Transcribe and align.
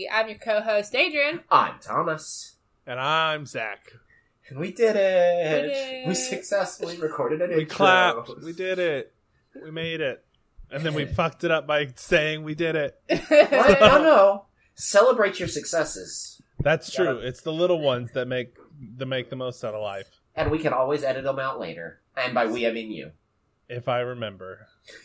Tea. 0.00 0.08
I'm 0.10 0.28
your 0.28 0.38
co-host 0.38 0.94
Adrian. 0.94 1.40
I'm 1.50 1.74
Thomas. 1.80 2.56
And 2.86 2.98
I'm 2.98 3.44
Zach. 3.46 3.92
And 4.48 4.58
we 4.58 4.72
did 4.72 4.96
it. 4.96 5.62
We 5.64 5.68
did 5.68 6.08
We 6.08 6.14
successfully 6.14 6.96
recorded 6.98 7.40
an 7.42 7.50
We 7.50 7.62
intro. 7.62 7.76
clapped. 7.76 8.30
We 8.42 8.52
did 8.52 8.78
it. 8.78 9.12
We 9.62 9.70
made 9.70 10.00
it. 10.00 10.24
And 10.70 10.82
then 10.84 10.94
we 10.94 11.04
fucked 11.16 11.44
it 11.44 11.50
up 11.50 11.66
by 11.66 11.88
saying 11.96 12.42
we 12.44 12.54
did 12.54 12.76
it. 12.76 12.98
What? 13.28 13.80
no, 13.80 14.02
no. 14.02 14.44
Celebrate 14.74 15.38
your 15.38 15.48
successes. 15.48 16.40
That's 16.60 16.90
true. 16.90 17.18
It's 17.18 17.42
the 17.42 17.52
little 17.52 17.80
ones 17.80 18.10
that 18.14 18.26
make 18.28 18.56
that 18.96 19.06
make 19.06 19.28
the 19.30 19.36
most 19.36 19.62
out 19.64 19.74
of 19.74 19.82
life. 19.82 20.08
And 20.34 20.50
we 20.50 20.58
can 20.58 20.72
always 20.72 21.02
edit 21.04 21.24
them 21.24 21.38
out 21.38 21.60
later. 21.60 22.00
And 22.16 22.32
by 22.34 22.46
we, 22.46 22.66
I 22.66 22.72
mean 22.72 22.90
you. 22.90 23.10
If 23.68 23.88
I 23.88 24.00
remember. 24.00 24.66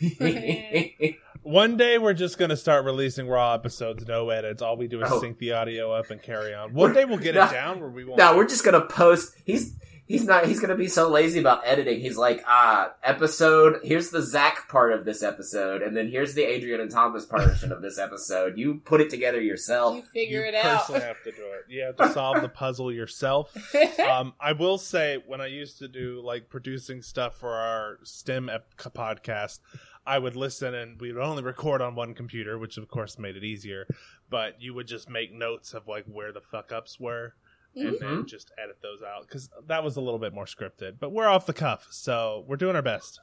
One 1.46 1.76
day 1.76 1.96
we're 1.98 2.12
just 2.12 2.38
gonna 2.38 2.56
start 2.56 2.84
releasing 2.84 3.28
raw 3.28 3.54
episodes, 3.54 4.04
no 4.08 4.30
edits. 4.30 4.62
All 4.62 4.76
we 4.76 4.88
do 4.88 5.00
is 5.02 5.12
Oh. 5.12 5.20
sync 5.20 5.38
the 5.38 5.52
audio 5.52 5.92
up 5.92 6.10
and 6.10 6.20
carry 6.20 6.52
on. 6.52 6.74
One 6.74 6.92
day 6.92 7.04
we'll 7.04 7.18
get 7.18 7.36
No. 7.36 7.44
it 7.46 7.52
down 7.52 7.78
where 7.78 7.88
we 7.88 8.04
won't. 8.04 8.18
no, 8.18 8.36
we're 8.36 8.48
just 8.48 8.64
gonna 8.64 8.84
post. 8.84 9.32
He's 9.44 9.76
he's 10.06 10.24
not. 10.24 10.46
He's 10.46 10.58
gonna 10.58 10.74
be 10.74 10.88
so 10.88 11.08
lazy 11.08 11.38
about 11.38 11.62
editing. 11.64 12.00
He's 12.00 12.16
like, 12.16 12.42
ah, 12.48 12.94
episode. 13.04 13.78
Here's 13.84 14.10
the 14.10 14.22
Zach 14.22 14.68
part 14.68 14.92
of 14.92 15.04
this 15.04 15.22
episode, 15.22 15.82
and 15.82 15.96
then 15.96 16.08
here's 16.10 16.34
the 16.34 16.42
Adrian 16.42 16.80
and 16.80 16.90
Thomas 16.90 17.24
portion 17.26 17.70
of 17.70 17.80
this 17.80 17.96
episode. 17.96 18.58
You 18.58 18.80
put 18.84 19.00
it 19.00 19.08
together 19.08 19.40
yourself. 19.40 19.94
you 19.94 20.02
figure 20.02 20.40
you 20.42 20.48
it 20.48 20.54
out. 20.56 20.78
personally 20.80 21.02
have 21.02 21.22
to 21.22 21.30
do 21.30 21.42
it. 21.44 21.72
You 21.72 21.82
have 21.82 21.96
to 21.98 22.10
solve 22.12 22.42
the 22.42 22.48
puzzle 22.48 22.92
yourself. 22.92 23.56
um, 24.00 24.34
I 24.40 24.50
will 24.50 24.78
say 24.78 25.22
when 25.24 25.40
I 25.40 25.46
used 25.46 25.78
to 25.78 25.86
do 25.86 26.20
like 26.24 26.48
producing 26.50 27.02
stuff 27.02 27.36
for 27.38 27.52
our 27.54 27.98
STEM 28.02 28.48
ep- 28.48 28.76
podcast, 28.78 29.60
I 30.06 30.18
would 30.18 30.36
listen 30.36 30.74
and 30.74 31.00
we 31.00 31.12
would 31.12 31.22
only 31.22 31.42
record 31.42 31.82
on 31.82 31.94
one 31.94 32.14
computer, 32.14 32.58
which 32.58 32.76
of 32.76 32.88
course 32.88 33.18
made 33.18 33.36
it 33.36 33.44
easier. 33.44 33.86
But 34.30 34.60
you 34.60 34.72
would 34.74 34.86
just 34.86 35.10
make 35.10 35.32
notes 35.32 35.74
of 35.74 35.88
like 35.88 36.04
where 36.06 36.32
the 36.32 36.40
fuck 36.40 36.72
ups 36.72 37.00
were, 37.00 37.34
and 37.74 37.94
mm-hmm. 37.94 38.04
then 38.04 38.26
just 38.26 38.52
edit 38.62 38.78
those 38.82 39.02
out 39.02 39.22
because 39.22 39.50
that 39.66 39.82
was 39.82 39.96
a 39.96 40.00
little 40.00 40.20
bit 40.20 40.32
more 40.32 40.46
scripted. 40.46 40.98
But 41.00 41.12
we're 41.12 41.28
off 41.28 41.46
the 41.46 41.52
cuff, 41.52 41.86
so 41.90 42.44
we're 42.46 42.56
doing 42.56 42.76
our 42.76 42.82
best. 42.82 43.20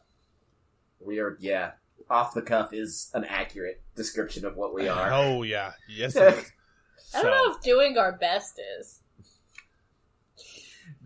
We 0.99 1.19
are, 1.19 1.37
yeah. 1.39 1.71
Off 2.09 2.33
the 2.33 2.41
cuff 2.41 2.73
is 2.73 3.09
an 3.13 3.23
accurate 3.25 3.81
description 3.95 4.45
of 4.45 4.55
what 4.57 4.73
we 4.73 4.87
are. 4.87 5.11
Oh 5.13 5.43
yeah, 5.43 5.71
yes. 5.87 6.15
It 6.15 6.33
is. 6.33 6.51
I 7.15 7.21
don't 7.21 7.31
know 7.31 7.53
if 7.53 7.61
doing 7.61 7.97
our 7.97 8.13
best 8.13 8.59
is. 8.79 8.99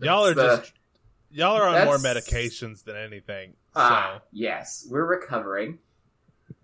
y'all 0.00 0.26
are 0.26 0.34
the- 0.34 0.56
just 0.56 0.72
y'all 1.30 1.56
are 1.56 1.68
on 1.68 1.84
more 1.84 1.98
medications 1.98 2.84
than 2.84 2.96
anything. 2.96 3.50
So. 3.74 3.80
Ah, 3.80 4.20
yes, 4.32 4.86
we're 4.90 5.04
recovering. 5.06 5.78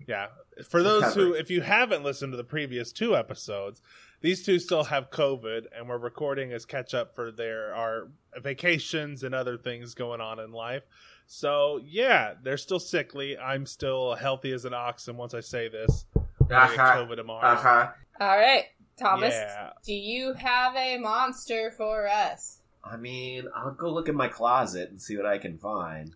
Yeah. 0.07 0.27
For 0.69 0.83
those 0.83 1.15
who, 1.15 1.33
if 1.35 1.51
you 1.51 1.61
haven't 1.63 2.05
listened 2.05 2.33
to 2.33 2.37
the 2.37 2.45
previous 2.45 2.93
two 2.93 3.17
episodes, 3.17 3.81
these 4.21 4.45
two 4.45 4.59
still 4.59 4.85
have 4.85 5.11
COVID, 5.11 5.67
and 5.77 5.89
we're 5.89 5.99
recording 5.99 6.53
as 6.53 6.65
catch 6.65 6.95
up 6.95 7.15
for 7.15 7.31
their 7.33 7.75
our 7.75 8.09
vacations 8.43 9.23
and 9.25 9.35
other 9.35 9.57
things 9.59 9.95
going 9.95 10.21
on 10.21 10.39
in 10.39 10.53
life. 10.53 10.83
So 11.27 11.81
yeah, 11.85 12.35
they're 12.43 12.57
still 12.57 12.79
sickly. 12.81 13.37
I'm 13.39 13.67
still 13.67 14.15
healthy 14.15 14.53
as 14.53 14.65
an 14.65 14.75
ox, 14.75 15.09
and 15.09 15.19
once 15.19 15.35
I 15.35 15.41
say 15.41 15.69
this, 15.69 16.07
I 16.17 16.21
get 16.49 16.53
Uh-huh. 16.81 16.97
COVID 16.97 17.17
tomorrow. 17.17 17.47
Uh 17.49 17.57
huh. 17.57 17.89
All 18.21 18.37
right, 18.37 18.65
Thomas. 18.99 19.35
Yeah. 19.35 19.71
Do 19.85 19.93
you 19.95 20.35
have 20.35 20.77
a 20.77 20.99
monster 20.99 21.73
for 21.77 22.07
us? 22.09 22.61
I 22.85 22.97
mean, 22.97 23.49
I'll 23.55 23.73
go 23.73 23.91
look 23.93 24.09
in 24.09 24.15
my 24.17 24.29
closet 24.29 24.91
and 24.91 25.01
see 25.01 25.17
what 25.17 25.27
I 25.27 25.39
can 25.39 25.59
find. 25.59 26.15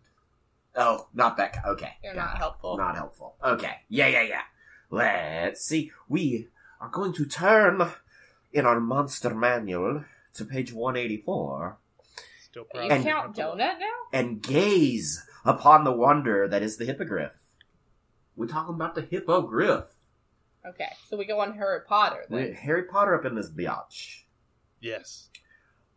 Oh, 0.76 1.08
not 1.14 1.36
that. 1.38 1.54
ki- 1.54 1.60
Okay, 1.66 1.92
You're 2.04 2.14
not 2.14 2.34
it. 2.34 2.38
helpful. 2.38 2.76
Not 2.76 2.94
helpful. 2.94 3.36
Okay, 3.42 3.76
yeah, 3.88 4.06
yeah, 4.08 4.22
yeah. 4.22 4.42
Let's 4.90 5.64
see. 5.64 5.90
We 6.08 6.48
are 6.80 6.88
going 6.88 7.12
to 7.14 7.26
turn 7.26 7.90
in 8.52 8.64
our 8.66 8.80
monster 8.80 9.34
manual 9.34 10.04
to 10.34 10.44
page 10.44 10.72
one 10.72 10.96
eighty 10.96 11.16
four 11.16 11.78
Still 12.40 12.66
You. 12.74 12.80
And- 12.80 13.04
count 13.04 13.36
donut 13.36 13.78
now? 13.78 13.86
and 14.12 14.40
gaze 14.42 15.24
upon 15.44 15.84
the 15.84 15.92
wonder 15.92 16.46
that 16.48 16.62
is 16.62 16.76
the 16.76 16.84
hippogriff. 16.84 17.32
We're 18.36 18.46
talking 18.46 18.74
about 18.74 18.94
the 18.94 19.02
hippogriff. 19.02 19.84
Okay, 20.66 20.92
so 21.08 21.16
we 21.16 21.24
go 21.24 21.40
on 21.40 21.54
Harry 21.56 21.80
Potter 21.86 22.24
then. 22.28 22.52
Harry 22.54 22.84
Potter 22.84 23.14
up 23.14 23.24
in 23.24 23.34
this 23.34 23.50
biatch. 23.50 24.22
Yes. 24.80 25.28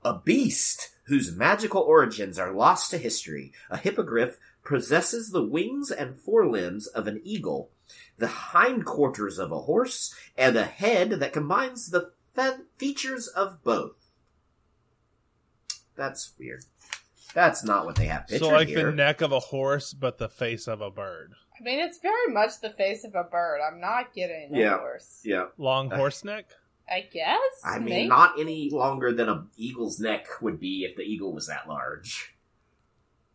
A 0.03 0.17
beast 0.19 0.89
whose 1.05 1.35
magical 1.35 1.81
origins 1.81 2.39
are 2.39 2.51
lost 2.53 2.91
to 2.91 2.97
history. 2.97 3.51
A 3.69 3.77
hippogriff 3.77 4.37
possesses 4.63 5.29
the 5.31 5.43
wings 5.43 5.91
and 5.91 6.15
forelimbs 6.15 6.87
of 6.87 7.07
an 7.07 7.21
eagle, 7.23 7.71
the 8.17 8.27
hindquarters 8.27 9.37
of 9.37 9.51
a 9.51 9.59
horse, 9.61 10.13
and 10.37 10.55
a 10.55 10.63
head 10.63 11.11
that 11.11 11.33
combines 11.33 11.89
the 11.89 12.11
fe- 12.35 12.63
features 12.77 13.27
of 13.27 13.63
both. 13.63 13.97
That's 15.95 16.31
weird. 16.39 16.63
That's 17.33 17.63
not 17.63 17.85
what 17.85 17.95
they 17.95 18.07
have 18.07 18.27
pictured 18.27 18.45
So 18.45 18.51
like 18.51 18.67
here. 18.67 18.85
the 18.89 18.95
neck 18.95 19.21
of 19.21 19.31
a 19.31 19.39
horse, 19.39 19.93
but 19.93 20.17
the 20.17 20.29
face 20.29 20.67
of 20.67 20.81
a 20.81 20.91
bird. 20.91 21.33
I 21.59 21.63
mean, 21.63 21.79
it's 21.79 21.99
very 21.99 22.33
much 22.33 22.59
the 22.61 22.71
face 22.71 23.03
of 23.03 23.13
a 23.15 23.23
bird. 23.23 23.59
I'm 23.61 23.79
not 23.79 24.13
getting 24.13 24.55
a 24.55 24.59
Yeah. 24.59 24.77
horse. 24.79 25.21
yeah, 25.23 25.47
Long 25.57 25.91
Uh, 25.91 25.97
horse 25.97 26.23
neck. 26.23 26.45
I 26.91 27.07
guess. 27.11 27.39
I 27.63 27.79
mean, 27.79 27.89
maybe. 27.89 28.07
not 28.09 28.39
any 28.39 28.69
longer 28.69 29.13
than 29.13 29.29
a 29.29 29.47
eagle's 29.55 29.99
neck 29.99 30.27
would 30.41 30.59
be 30.59 30.83
if 30.83 30.97
the 30.97 31.03
eagle 31.03 31.33
was 31.33 31.47
that 31.47 31.67
large. 31.67 32.35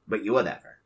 But 0.07 0.25
you 0.25 0.35
whatever. 0.35 0.79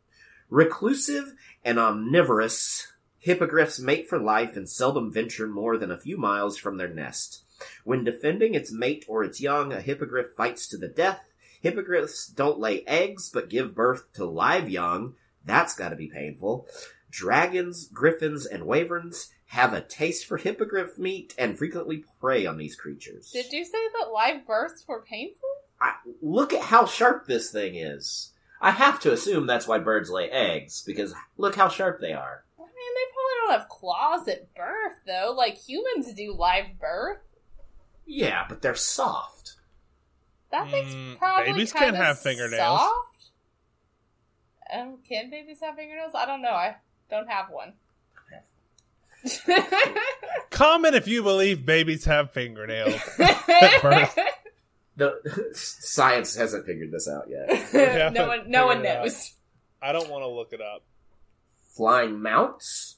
Reclusive 0.48 1.34
and 1.64 1.78
omnivorous, 1.78 2.92
hippogriffs 3.18 3.80
mate 3.80 4.08
for 4.08 4.18
life 4.18 4.56
and 4.56 4.68
seldom 4.68 5.12
venture 5.12 5.46
more 5.48 5.76
than 5.76 5.90
a 5.90 5.98
few 5.98 6.16
miles 6.16 6.56
from 6.56 6.76
their 6.76 6.88
nest. 6.88 7.42
When 7.84 8.04
defending 8.04 8.54
its 8.54 8.72
mate 8.72 9.04
or 9.08 9.24
its 9.24 9.40
young, 9.40 9.72
a 9.72 9.80
hippogriff 9.80 10.34
fights 10.36 10.66
to 10.68 10.76
the 10.76 10.88
death. 10.88 11.32
Hippogriffs 11.60 12.26
don't 12.26 12.58
lay 12.58 12.84
eggs, 12.86 13.28
but 13.28 13.50
give 13.50 13.74
birth 13.74 14.12
to 14.14 14.24
live 14.24 14.70
young. 14.70 15.14
That's 15.44 15.74
gotta 15.74 15.96
be 15.96 16.08
painful. 16.08 16.66
Dragons, 17.10 17.88
griffins, 17.88 18.46
and 18.46 18.64
wyverns 18.64 19.30
have 19.50 19.72
a 19.72 19.80
taste 19.80 20.26
for 20.26 20.36
hippogriff 20.36 20.96
meat 20.96 21.34
and 21.36 21.58
frequently 21.58 22.04
prey 22.20 22.46
on 22.46 22.56
these 22.56 22.76
creatures. 22.76 23.30
Did 23.32 23.52
you 23.52 23.64
say 23.64 23.78
that 23.98 24.12
live 24.12 24.46
births 24.46 24.84
were 24.86 25.02
painful? 25.02 25.48
I, 25.80 25.94
look 26.22 26.52
at 26.52 26.62
how 26.62 26.86
sharp 26.86 27.26
this 27.26 27.50
thing 27.50 27.74
is. 27.74 28.30
I 28.60 28.70
have 28.70 29.00
to 29.00 29.12
assume 29.12 29.46
that's 29.48 29.66
why 29.66 29.78
birds 29.78 30.08
lay 30.08 30.30
eggs, 30.30 30.84
because 30.86 31.14
look 31.36 31.56
how 31.56 31.68
sharp 31.68 31.98
they 32.00 32.12
are. 32.12 32.44
I 32.58 32.62
mean, 32.62 32.68
they 32.94 33.12
probably 33.12 33.34
don't 33.48 33.58
have 33.58 33.68
claws 33.68 34.28
at 34.28 34.54
birth, 34.54 35.00
though. 35.04 35.34
Like 35.36 35.56
humans 35.58 36.14
do 36.14 36.32
live 36.32 36.78
birth. 36.78 37.18
Yeah, 38.06 38.44
but 38.48 38.62
they're 38.62 38.76
soft. 38.76 39.54
That 40.52 40.70
thing's 40.70 40.94
Mm, 40.94 41.18
probably 41.18 41.52
babies 41.52 41.72
can't 41.72 41.96
have 41.96 42.20
fingernails. 42.20 42.80
Soft. 42.80 43.30
Um, 44.72 44.98
can 45.08 45.28
babies 45.28 45.58
have 45.60 45.74
fingernails? 45.74 46.12
I 46.14 46.26
don't 46.26 46.42
know. 46.42 46.50
I 46.50 46.76
don't 47.10 47.28
have 47.28 47.46
one. 47.50 47.72
Comment 50.50 50.94
if 50.94 51.06
you 51.08 51.22
believe 51.22 51.64
babies 51.64 52.04
have 52.04 52.32
fingernails. 52.32 53.00
birth. 53.82 54.18
The 54.96 55.50
science 55.54 56.34
hasn't 56.36 56.66
figured 56.66 56.90
this 56.90 57.08
out 57.08 57.28
yet. 57.28 58.12
no 58.12 58.28
one, 58.28 58.50
no 58.50 58.66
one 58.66 58.78
figured 58.78 58.92
it 58.92 58.98
out. 58.98 59.04
knows. 59.04 59.34
I 59.80 59.92
don't 59.92 60.10
want 60.10 60.22
to 60.22 60.28
look 60.28 60.52
it 60.52 60.60
up. 60.60 60.82
Flying 61.74 62.20
mounts. 62.20 62.96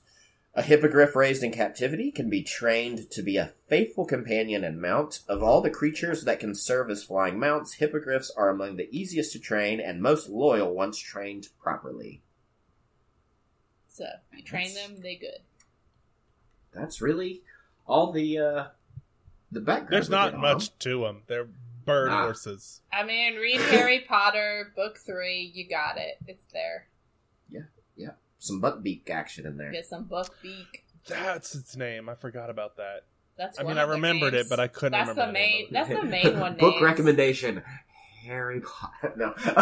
A 0.55 0.63
hippogriff 0.63 1.17
raised 1.17 1.43
in 1.43 1.51
captivity 1.51 2.11
can 2.11 2.29
be 2.29 2.43
trained 2.43 3.11
to 3.13 3.23
be 3.23 3.39
a 3.39 3.53
faithful 3.69 4.05
companion 4.05 4.65
and 4.65 4.83
mount. 4.83 5.21
Of 5.27 5.43
all 5.43 5.63
the 5.63 5.71
creatures 5.71 6.25
that 6.25 6.41
can 6.41 6.55
serve 6.55 6.91
as 6.91 7.05
flying 7.05 7.39
mounts, 7.39 7.75
hippogriffs 7.75 8.31
are 8.37 8.51
among 8.51 8.77
the 8.77 8.89
easiest 8.91 9.33
to 9.33 9.39
train 9.39 9.81
and 9.81 10.03
most 10.03 10.29
loyal 10.29 10.75
once 10.75 10.99
trained 10.99 11.49
properly. 11.63 12.21
So 13.89 14.07
you 14.35 14.43
train 14.43 14.75
them, 14.75 15.01
they 15.01 15.17
good. 15.17 15.41
That's 16.75 17.01
really 17.01 17.43
all 17.87 18.13
the 18.13 18.39
uh 18.39 18.65
the 19.51 19.61
background. 19.61 19.93
There's 19.93 20.09
not 20.11 20.27
did 20.27 20.35
on 20.37 20.41
much 20.41 20.79
to 20.81 21.01
them. 21.03 21.23
They're 21.27 21.49
bird 21.85 22.11
Ah. 22.11 22.23
horses. 22.23 22.81
I 22.93 23.03
mean, 23.05 23.37
read 23.37 23.61
Harry 23.61 24.01
Potter 24.09 24.73
book 24.77 24.99
three. 24.99 25.51
You 25.55 25.69
got 25.69 25.99
it. 25.99 26.19
It's 26.27 26.45
there. 26.53 26.87
Yeah, 27.49 27.61
yeah. 27.97 28.11
Some 28.39 28.61
butt 28.61 28.83
beak 28.83 29.09
action 29.11 29.47
in 29.47 29.57
there. 29.57 29.73
Get 29.73 29.87
some 29.87 30.07
Buckbeak. 30.07 30.67
That's 31.09 31.55
its 31.55 31.77
name. 31.77 32.09
I 32.09 32.15
forgot 32.15 32.49
about 32.51 32.77
that. 32.77 33.05
That's. 33.37 33.59
I 33.59 33.65
mean, 33.65 33.79
I 33.79 33.85
the 33.87 33.93
remembered 33.93 34.33
names. 34.35 34.47
it, 34.47 34.51
but 34.51 34.61
I 34.61 34.69
couldn't 34.69 34.93
That's 34.93 35.09
remember 35.11 35.23
the 35.23 35.27
the 35.27 35.33
main. 35.33 35.63
of 35.65 35.69
it. 35.69 35.73
That's 35.73 35.89
the 35.89 36.07
main 36.07 36.41
one. 36.41 36.55
Book 36.59 36.75
names. 36.75 36.83
recommendation: 36.83 37.63
Harry 38.25 38.61
Potter. 38.61 39.13
No, 39.17 39.33
Keep 39.33 39.47
it 39.49 39.55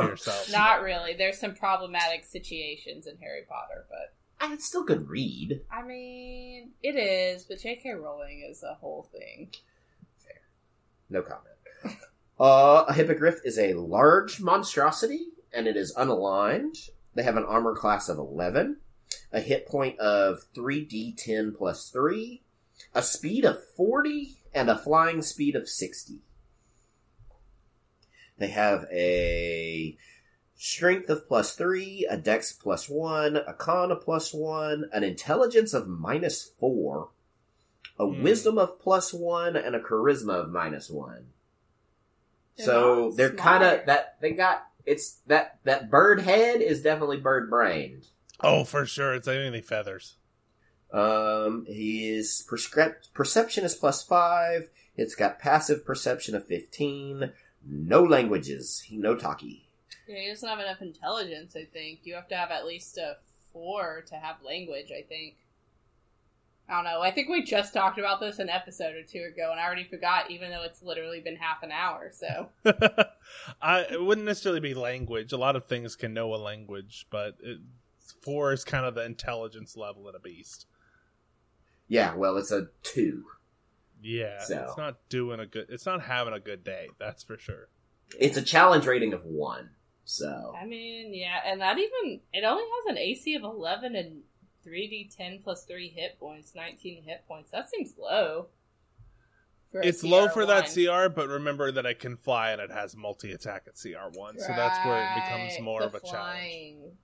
to 0.00 0.06
yourself. 0.06 0.50
Not 0.52 0.82
really. 0.82 1.14
There's 1.14 1.38
some 1.38 1.54
problematic 1.54 2.24
situations 2.24 3.06
in 3.06 3.16
Harry 3.18 3.42
Potter, 3.48 3.86
but 3.88 4.14
it's 4.50 4.66
still 4.66 4.84
good 4.84 5.08
read. 5.08 5.60
I 5.70 5.82
mean, 5.82 6.70
it 6.82 6.96
is. 6.96 7.44
But 7.44 7.60
J.K. 7.60 7.90
Rowling 7.92 8.46
is 8.48 8.62
a 8.62 8.74
whole 8.74 9.08
thing. 9.12 9.50
Fair. 10.16 10.40
No 11.10 11.22
comment. 11.22 11.46
Uh, 12.40 12.86
a 12.88 12.92
hippogriff 12.92 13.38
is 13.44 13.56
a 13.56 13.74
large 13.74 14.40
monstrosity, 14.40 15.26
and 15.52 15.68
it 15.68 15.76
is 15.76 15.94
unaligned. 15.94 16.90
They 17.14 17.22
have 17.22 17.36
an 17.36 17.44
armor 17.44 17.76
class 17.76 18.08
of 18.08 18.18
11, 18.18 18.78
a 19.32 19.40
hit 19.40 19.68
point 19.68 20.00
of 20.00 20.46
3d10 20.56 21.56
plus 21.56 21.88
3, 21.90 22.42
a 22.96 23.02
speed 23.02 23.44
of 23.44 23.58
40, 23.76 24.38
and 24.52 24.68
a 24.68 24.78
flying 24.78 25.22
speed 25.22 25.54
of 25.54 25.68
60. 25.68 26.20
They 28.38 28.48
have 28.48 28.86
a 28.90 29.96
strength 30.56 31.08
of 31.08 31.26
plus 31.26 31.54
3, 31.56 32.06
a 32.08 32.16
dex 32.16 32.52
plus 32.52 32.88
1, 32.88 33.36
a 33.36 33.52
con 33.54 33.90
of 33.90 34.00
plus 34.02 34.32
1, 34.32 34.90
an 34.92 35.02
intelligence 35.04 35.74
of 35.74 35.88
minus 35.88 36.42
4, 36.44 37.08
a 37.98 38.06
Hmm. 38.06 38.22
wisdom 38.22 38.58
of 38.58 38.78
plus 38.78 39.12
1, 39.12 39.56
and 39.56 39.74
a 39.74 39.80
charisma 39.80 40.34
of 40.34 40.50
minus 40.50 40.88
1. 40.90 41.32
They're 42.56 42.66
so 42.66 43.10
they're 43.12 43.30
kind 43.32 43.64
of 43.64 43.86
that 43.86 44.20
they 44.20 44.32
got 44.32 44.66
it's 44.84 45.20
that 45.26 45.58
that 45.64 45.90
bird 45.90 46.20
head 46.20 46.60
is 46.60 46.82
definitely 46.82 47.16
bird 47.18 47.48
brained. 47.48 48.08
Oh, 48.40 48.64
for 48.64 48.84
sure. 48.84 49.14
It's 49.14 49.28
only 49.28 49.60
feathers. 49.62 50.16
Um, 50.92 51.64
his 51.66 52.44
prescript 52.46 53.14
perception 53.14 53.64
is 53.64 53.74
plus 53.74 54.02
five. 54.02 54.68
It's 54.96 55.14
got 55.14 55.38
passive 55.38 55.86
perception 55.86 56.34
of 56.34 56.46
fifteen. 56.46 57.32
No 57.64 58.02
languages. 58.02 58.80
He 58.86 58.98
no 58.98 59.14
talkie. 59.16 59.68
Yeah, 60.12 60.20
he 60.20 60.28
doesn't 60.28 60.48
have 60.48 60.60
enough 60.60 60.82
intelligence, 60.82 61.56
I 61.56 61.64
think. 61.64 62.00
You 62.04 62.14
have 62.14 62.28
to 62.28 62.36
have 62.36 62.50
at 62.50 62.66
least 62.66 62.98
a 62.98 63.16
four 63.52 64.04
to 64.08 64.14
have 64.16 64.36
language, 64.44 64.90
I 64.96 65.02
think. 65.02 65.36
I 66.68 66.74
don't 66.76 66.84
know. 66.84 67.00
I 67.00 67.10
think 67.10 67.28
we 67.28 67.42
just 67.42 67.74
talked 67.74 67.98
about 67.98 68.20
this 68.20 68.38
an 68.38 68.48
episode 68.48 68.94
or 68.94 69.02
two 69.02 69.22
ago, 69.32 69.50
and 69.50 69.60
I 69.60 69.64
already 69.64 69.84
forgot, 69.84 70.30
even 70.30 70.50
though 70.50 70.62
it's 70.62 70.82
literally 70.82 71.20
been 71.20 71.36
half 71.36 71.62
an 71.62 71.72
hour, 71.72 72.10
so. 72.12 72.48
I, 73.60 73.80
it 73.90 74.02
wouldn't 74.02 74.26
necessarily 74.26 74.60
be 74.60 74.74
language. 74.74 75.32
A 75.32 75.36
lot 75.36 75.56
of 75.56 75.66
things 75.66 75.96
can 75.96 76.14
know 76.14 76.34
a 76.34 76.36
language, 76.36 77.06
but 77.10 77.36
it, 77.42 77.58
four 78.22 78.52
is 78.52 78.64
kind 78.64 78.86
of 78.86 78.94
the 78.94 79.04
intelligence 79.04 79.76
level 79.76 80.08
of 80.08 80.14
a 80.14 80.20
beast. 80.20 80.66
Yeah, 81.88 82.14
well, 82.14 82.36
it's 82.36 82.52
a 82.52 82.68
two. 82.82 83.24
Yeah, 84.00 84.40
So. 84.40 84.64
it's 84.68 84.78
not 84.78 84.96
doing 85.08 85.40
a 85.40 85.46
good. 85.46 85.66
It's 85.68 85.86
not 85.86 86.02
having 86.02 86.32
a 86.34 86.40
good 86.40 86.64
day. 86.64 86.88
That's 86.98 87.22
for 87.22 87.38
sure. 87.38 87.68
It's 88.18 88.36
a 88.36 88.42
challenge 88.42 88.86
rating 88.86 89.12
of 89.12 89.24
one. 89.24 89.70
So 90.04 90.54
I 90.60 90.66
mean, 90.66 91.14
yeah, 91.14 91.40
and 91.46 91.60
that 91.60 91.78
even. 91.78 92.20
It 92.32 92.44
only 92.44 92.64
has 92.64 92.90
an 92.90 92.98
AC 92.98 93.34
of 93.34 93.42
11 93.44 93.94
and 93.96 94.22
3d10 94.66 95.42
plus 95.42 95.64
3 95.64 95.88
hit 95.88 96.18
points, 96.18 96.54
19 96.54 97.04
hit 97.04 97.24
points. 97.26 97.50
That 97.50 97.70
seems 97.70 97.94
low. 97.98 98.46
for 99.70 99.80
a 99.80 99.86
It's 99.86 100.02
low 100.04 100.28
for 100.28 100.44
that 100.46 100.66
CR1. 100.66 101.14
But 101.14 101.28
remember 101.28 101.72
that 101.72 101.86
it 101.86 101.98
can 102.00 102.16
fly 102.16 102.50
and 102.50 102.60
it 102.60 102.70
has 102.70 102.96
multi 102.96 103.32
attack 103.32 103.64
at 103.66 103.74
CR 103.80 104.16
one, 104.18 104.38
so 104.38 104.48
that's 104.48 104.84
where 104.86 105.02
it 105.02 105.14
becomes 105.22 105.60
more 105.60 105.80
the 105.80 105.86
of 105.86 105.94
a 105.94 106.00
challenge. 106.00 106.94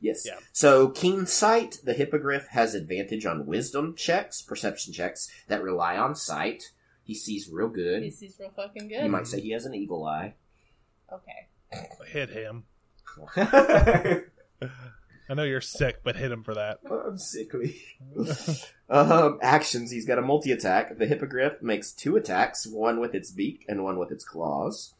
yes. 0.00 0.24
Yeah. 0.26 0.38
So 0.52 0.88
keen 0.88 1.26
sight. 1.26 1.78
The 1.84 1.94
hippogriff 1.94 2.48
has 2.48 2.74
advantage 2.74 3.26
on 3.26 3.46
wisdom 3.46 3.94
checks, 3.96 4.42
perception 4.42 4.92
checks 4.92 5.30
that 5.48 5.62
rely 5.62 5.96
on 5.96 6.14
sight. 6.14 6.72
He 7.02 7.14
sees 7.14 7.48
real 7.48 7.68
good. 7.68 8.02
He 8.02 8.10
sees 8.10 8.36
real 8.38 8.50
fucking 8.54 8.88
good. 8.88 9.04
You 9.04 9.10
might 9.10 9.26
say 9.26 9.40
he 9.40 9.50
has 9.50 9.66
an 9.66 9.74
eagle 9.74 10.04
eye. 10.04 10.34
Okay. 11.12 11.48
Hit 12.06 12.30
him. 12.30 12.64
I'm 13.36 14.24
know 15.36 15.44
you're 15.44 15.60
sick, 15.60 16.00
but 16.02 16.16
hit 16.16 16.32
him 16.32 16.42
for 16.42 16.54
that. 16.54 16.78
I'm 16.90 17.18
sickly. 17.18 17.76
Um, 18.92 19.38
actions. 19.40 19.92
He's 19.92 20.04
got 20.04 20.18
a 20.18 20.22
multi 20.22 20.50
attack. 20.50 20.98
The 20.98 21.06
hippogriff 21.06 21.62
makes 21.62 21.92
two 21.92 22.16
attacks, 22.16 22.66
one 22.66 22.98
with 22.98 23.14
its 23.14 23.30
beak 23.30 23.64
and 23.68 23.84
one 23.84 24.00
with 24.00 24.10
its 24.10 24.24
claws. 24.24 24.94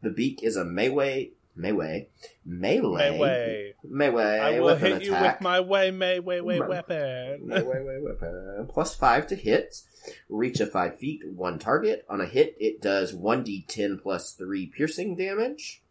The 0.00 0.08
beak 0.08 0.42
is 0.42 0.56
a 0.56 0.64
melee, 0.64 1.32
melee, 1.54 2.08
melee, 2.42 3.74
melee 3.84 4.38
I 4.40 4.60
will 4.60 4.76
hit 4.76 5.02
you 5.02 5.12
attack. 5.14 5.40
with 5.40 5.44
my 5.44 5.60
way, 5.60 5.90
may, 5.90 6.20
way, 6.20 6.40
way 6.40 6.58
My- 6.58 6.68
weapon. 6.68 7.48
Melee 7.48 7.98
weapon. 8.00 8.66
Plus 8.72 8.96
five 8.96 9.26
to 9.26 9.36
hit. 9.36 9.82
Reach 10.30 10.58
of 10.60 10.70
five 10.72 10.98
feet, 10.98 11.20
one 11.28 11.58
target. 11.58 12.06
On 12.08 12.22
a 12.22 12.26
hit, 12.26 12.54
it 12.58 12.80
does 12.80 13.14
1d10 13.14 14.02
plus 14.02 14.32
three 14.32 14.64
piercing 14.74 15.16
damage. 15.16 15.82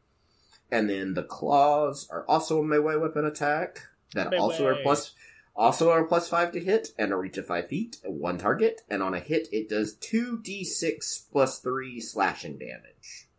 And 0.73 0.89
then 0.89 1.13
the 1.13 1.23
claws 1.23 2.07
are 2.09 2.25
also 2.27 2.59
a 2.59 2.63
melee 2.63 2.95
weapon 2.95 3.25
attack. 3.25 3.81
That 4.15 4.33
also 4.33 4.65
are 4.65 4.75
plus 4.83 5.11
also 5.55 5.91
are 5.91 6.03
plus 6.03 6.27
five 6.27 6.51
to 6.53 6.59
hit 6.59 6.89
and 6.97 7.11
a 7.11 7.15
reach 7.15 7.37
of 7.37 7.45
five 7.45 7.67
feet, 7.67 7.97
one 8.03 8.39
target, 8.39 8.81
and 8.89 9.03
on 9.03 9.13
a 9.13 9.19
hit 9.19 9.47
it 9.51 9.69
does 9.69 9.93
two 9.93 10.39
d 10.41 10.63
six 10.63 11.27
plus 11.31 11.59
three 11.59 11.99
slashing 12.01 12.57
damage. 12.57 13.29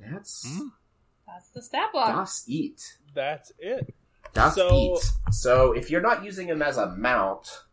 And 0.00 0.14
that's 0.14 0.46
Hmm? 0.48 0.68
That's 1.26 1.48
the 1.50 1.62
stat 1.62 1.90
block. 1.92 2.14
Das 2.16 2.44
Eat. 2.48 2.96
That's 3.14 3.52
it. 3.58 3.94
Das 4.32 4.54
So- 4.54 4.74
Eat. 4.74 5.12
So 5.32 5.72
if 5.72 5.90
you're 5.90 6.00
not 6.00 6.24
using 6.24 6.46
them 6.46 6.62
as 6.62 6.78
a 6.78 6.94
mount, 6.96 7.64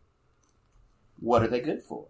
what 1.18 1.42
are 1.42 1.48
they 1.48 1.60
good 1.60 1.82
for? 1.82 2.06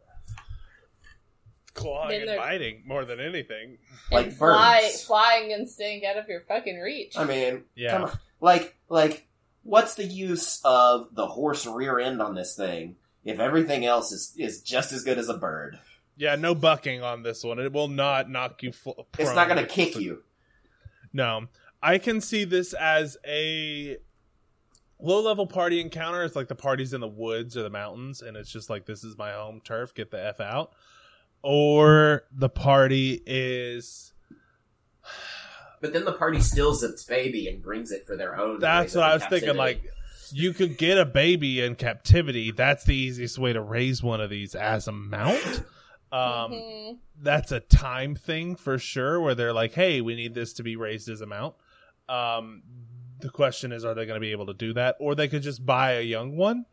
Clawing 1.79 2.09
Then 2.11 2.21
and 2.21 2.29
they're- 2.31 2.37
biting 2.39 2.83
more 2.87 3.05
than 3.05 3.21
anything. 3.21 3.79
Like 4.11 4.27
and 4.29 4.37
fly, 4.37 4.81
birds. 4.83 5.05
flying 5.05 5.53
and 5.53 5.69
staying 5.69 6.07
out 6.07 6.17
of 6.17 6.29
your 6.29 6.41
fucking 6.41 6.79
reach. 6.81 7.17
I 7.17 7.25
mean, 7.25 7.65
Yeah. 7.75 7.91
come 7.93 8.05
on. 8.05 8.19
Like, 8.41 8.77
like, 8.89 9.27
what's 9.65 9.97
the 9.97 10.05
use 10.05 10.61
of 10.65 11.15
the 11.15 11.27
horse 11.27 11.67
rear 11.67 11.99
end 11.99 12.23
on 12.23 12.35
this 12.35 12.57
thing 12.57 12.97
if 13.25 13.39
everything 13.39 13.85
else 13.85 14.11
is, 14.13 14.33
is 14.39 14.63
just 14.63 14.93
as 14.93 15.05
good 15.05 15.19
as 15.19 15.29
a 15.29 15.37
bird? 15.37 15.79
Yeah, 16.17 16.37
no 16.37 16.55
bucking 16.55 17.03
on 17.03 17.23
this 17.23 17.45
one. 17.45 17.59
It 17.59 17.71
will 17.73 17.89
not 17.89 18.31
knock 18.31 18.63
you 18.63 18.73
fl- 18.73 18.93
prone. 18.93 19.07
It's 19.19 19.35
not 19.35 19.47
going 19.49 19.61
to 19.61 19.67
kick 19.71 19.95
you. 19.97 20.23
No. 21.13 21.49
I 21.83 21.99
can 21.99 22.21
see 22.23 22.45
this 22.45 22.73
as 22.73 23.17
a 23.27 23.99
low 24.99 25.21
level 25.21 25.47
party 25.47 25.81
encounter. 25.81 26.25
It's 26.25 26.35
like 26.35 26.49
the 26.49 26.55
party's 26.55 26.93
in 26.95 27.01
the 27.03 27.07
woods 27.09 27.57
or 27.59 27.63
the 27.63 27.71
mountains, 27.71 28.23
and 28.23 28.37
it's 28.37 28.51
just 28.51 28.71
like, 28.71 28.87
this 28.87 29.05
is 29.05 29.17
my 29.19 29.33
home 29.33 29.61
turf, 29.63 29.95
get 29.95 30.11
the 30.11 30.25
F 30.25 30.41
out. 30.41 30.73
Or 31.43 32.25
the 32.33 32.49
party 32.49 33.23
is. 33.27 34.13
But 35.81 35.93
then 35.93 36.05
the 36.05 36.13
party 36.13 36.41
steals 36.41 36.83
its 36.83 37.05
baby 37.05 37.49
and 37.49 37.63
brings 37.63 37.93
it 37.93 38.07
for 38.07 38.17
their 38.17 38.39
own. 38.39 38.59
That's 38.59 38.95
what 38.95 39.05
I 39.05 39.15
was 39.15 39.25
thinking. 39.27 39.57
Like, 39.57 39.83
you 40.33 40.53
could 40.53 40.77
get 40.77 40.99
a 40.99 41.05
baby 41.05 41.61
in 41.61 41.77
captivity. 41.77 42.51
That's 42.51 42.85
the 42.85 42.97
easiest 42.97 43.39
way 43.39 43.53
to 43.53 43.61
raise 43.63 44.03
one 44.03 44.21
of 44.21 44.29
these 44.31 44.55
as 44.57 44.89
a 44.89 44.93
mount. 44.93 45.63
Um, 46.11 46.53
Mhm. 46.53 46.99
that's 47.21 47.53
a 47.53 47.61
time 47.61 48.15
thing 48.15 48.57
for 48.57 48.79
sure 48.79 49.21
where 49.21 49.35
they're 49.35 49.53
like 49.53 49.75
hey 49.75 50.01
we 50.01 50.15
need 50.15 50.33
this 50.35 50.55
to 50.55 50.63
be 50.63 50.75
raised 50.75 51.11
as 51.11 51.21
a 51.21 51.27
mount 51.27 51.55
um, 52.09 52.63
the 53.21 53.29
question 53.29 53.73
is 53.73 53.85
are 53.85 53.93
they 53.93 54.07
going 54.07 54.17
to 54.17 54.21
be 54.25 54.31
able 54.33 54.47
to 54.47 54.55
do 54.55 54.73
that 54.73 54.97
or 55.01 55.15
they 55.15 55.29
could 55.29 55.43
just 55.43 55.67
buy 55.67 55.93
a 55.97 56.01
young 56.01 56.35
one 56.35 56.65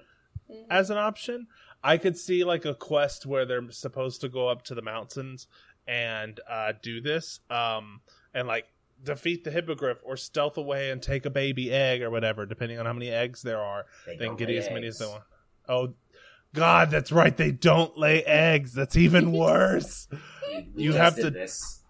Mhm. 0.50 0.68
as 0.70 0.90
an 0.90 0.98
option 0.98 1.48
i 1.86 1.98
could 1.98 2.18
see 2.18 2.44
like 2.44 2.65
a 2.65 2.74
quest 2.74 3.25
where 3.25 3.46
they're 3.46 3.70
supposed 3.72 4.20
to 4.22 4.27
go 4.30 4.48
up 4.50 4.63
to 4.63 4.74
the 4.75 4.82
mountains 4.82 5.48
and 5.88 6.39
uh, 6.50 6.74
do 6.82 7.00
this 7.00 7.39
um, 7.51 8.01
and 8.34 8.48
like 8.48 8.65
defeat 9.04 9.44
the 9.44 9.51
hippogriff 9.51 10.00
or 10.04 10.18
stealth 10.18 10.58
away 10.58 10.89
and 10.89 11.01
take 11.01 11.25
a 11.25 11.30
baby 11.30 11.72
egg 11.72 12.01
or 12.01 12.10
whatever 12.10 12.46
depending 12.46 12.80
on 12.80 12.86
how 12.88 12.94
many 12.94 13.10
eggs 13.10 13.42
there 13.44 13.62
are 13.62 13.86
They 14.08 14.15
they 14.18 14.25
can 14.27 14.36
get 14.36 14.50
lay 14.50 14.58
as 14.58 14.70
many 14.72 14.88
as 14.88 14.98
they 14.98 15.06
want 15.06 15.24
oh 15.70 15.94
god 16.54 16.89
that's 16.89 17.12
right 17.12 17.36
they 17.38 17.51
don't 17.51 17.96
lay 17.98 18.24
eggs 18.24 18.74
that's 18.74 18.98
even 18.98 19.32
worse 19.46 20.08
We- 20.12 20.70
we 20.75 20.84
You 20.84 20.89
just 20.94 21.01
have 21.04 21.15
did 21.18 21.22
to 21.24 21.30
this. 21.32 21.82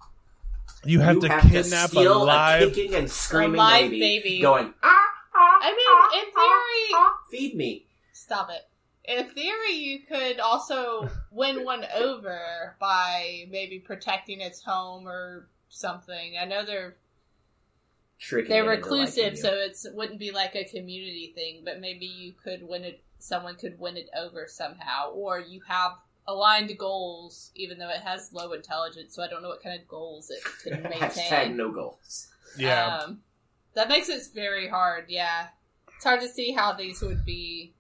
You 0.84 1.00
have 1.00 1.20
to 1.22 1.30
kidnap 1.42 1.86
a 1.86 1.88
steal 1.90 2.26
live. 2.26 2.74
kicking 2.74 2.94
and 2.96 3.10
screaming 3.10 3.56
A 3.56 3.64
live 3.64 3.90
baby, 3.90 4.00
baby. 4.20 4.40
going. 4.42 4.72
Ah, 4.84 5.08
ah, 5.34 5.58
I 5.62 5.72
mean, 5.72 5.86
ah, 5.90 6.20
in 6.20 6.26
ah, 6.36 6.42
theory- 6.42 6.92
ah, 6.94 7.14
feed 7.32 7.56
me. 7.56 7.86
Stop 8.14 8.50
it. 8.52 8.62
In 9.08 9.30
theory, 9.30 9.74
you 9.74 10.00
could 10.00 10.40
also 10.40 11.10
win 11.32 11.64
one 11.64 11.86
over 11.96 12.76
by 12.80 13.46
maybe 13.50 13.80
protecting 13.80 14.42
its 14.42 14.64
home 14.64 15.08
or 15.08 15.48
something. 15.70 16.36
I 16.40 16.46
know 16.46 16.66
they're 16.66 16.96
Tricking 18.20 18.50
they're 18.50 18.72
it 18.72 18.78
into 18.78 18.90
liking 18.90 19.06
reclusive, 19.06 19.38
so 19.38 19.54
it 19.54 19.78
wouldn't 19.94 20.20
be 20.20 20.32
like 20.32 20.56
a 20.56 20.64
community 20.64 21.34
thing. 21.36 21.62
But 21.64 21.80
maybe 21.80 22.06
you 22.06 22.34
could 22.44 22.68
win 22.68 22.84
it. 22.84 23.02
Someone 23.20 23.56
could 23.56 23.80
win 23.80 23.98
it 23.98 24.10
over 24.18 24.48
somehow, 24.48 25.12
or 25.12 25.40
you 25.40 25.62
have 25.68 25.94
aligned 26.28 26.76
goals, 26.78 27.52
even 27.56 27.78
though 27.78 27.90
it 27.90 28.02
has 28.02 28.34
low 28.34 28.54
intelligence. 28.54 29.16
So 29.16 29.22
I 29.24 29.28
don't 29.28 29.42
know 29.44 29.50
what 29.50 29.62
kind 29.62 29.80
of 29.80 29.88
goals 29.88 30.32
it 30.32 30.44
could 30.64 30.74
Hashtag 30.84 31.00
maintain. 31.00 31.58
no 31.58 31.72
goals. 31.72 32.28
Yeah. 32.58 32.98
Um, 32.98 33.22
that 33.76 33.90
makes 33.90 34.10
it 34.10 34.24
very 34.34 34.68
hard. 34.68 35.06
Yeah, 35.10 35.48
it's 35.96 36.04
hard 36.04 36.22
to 36.22 36.28
see 36.28 36.52
how 36.52 36.74
these 36.74 37.02
would 37.02 37.26
be 37.26 37.74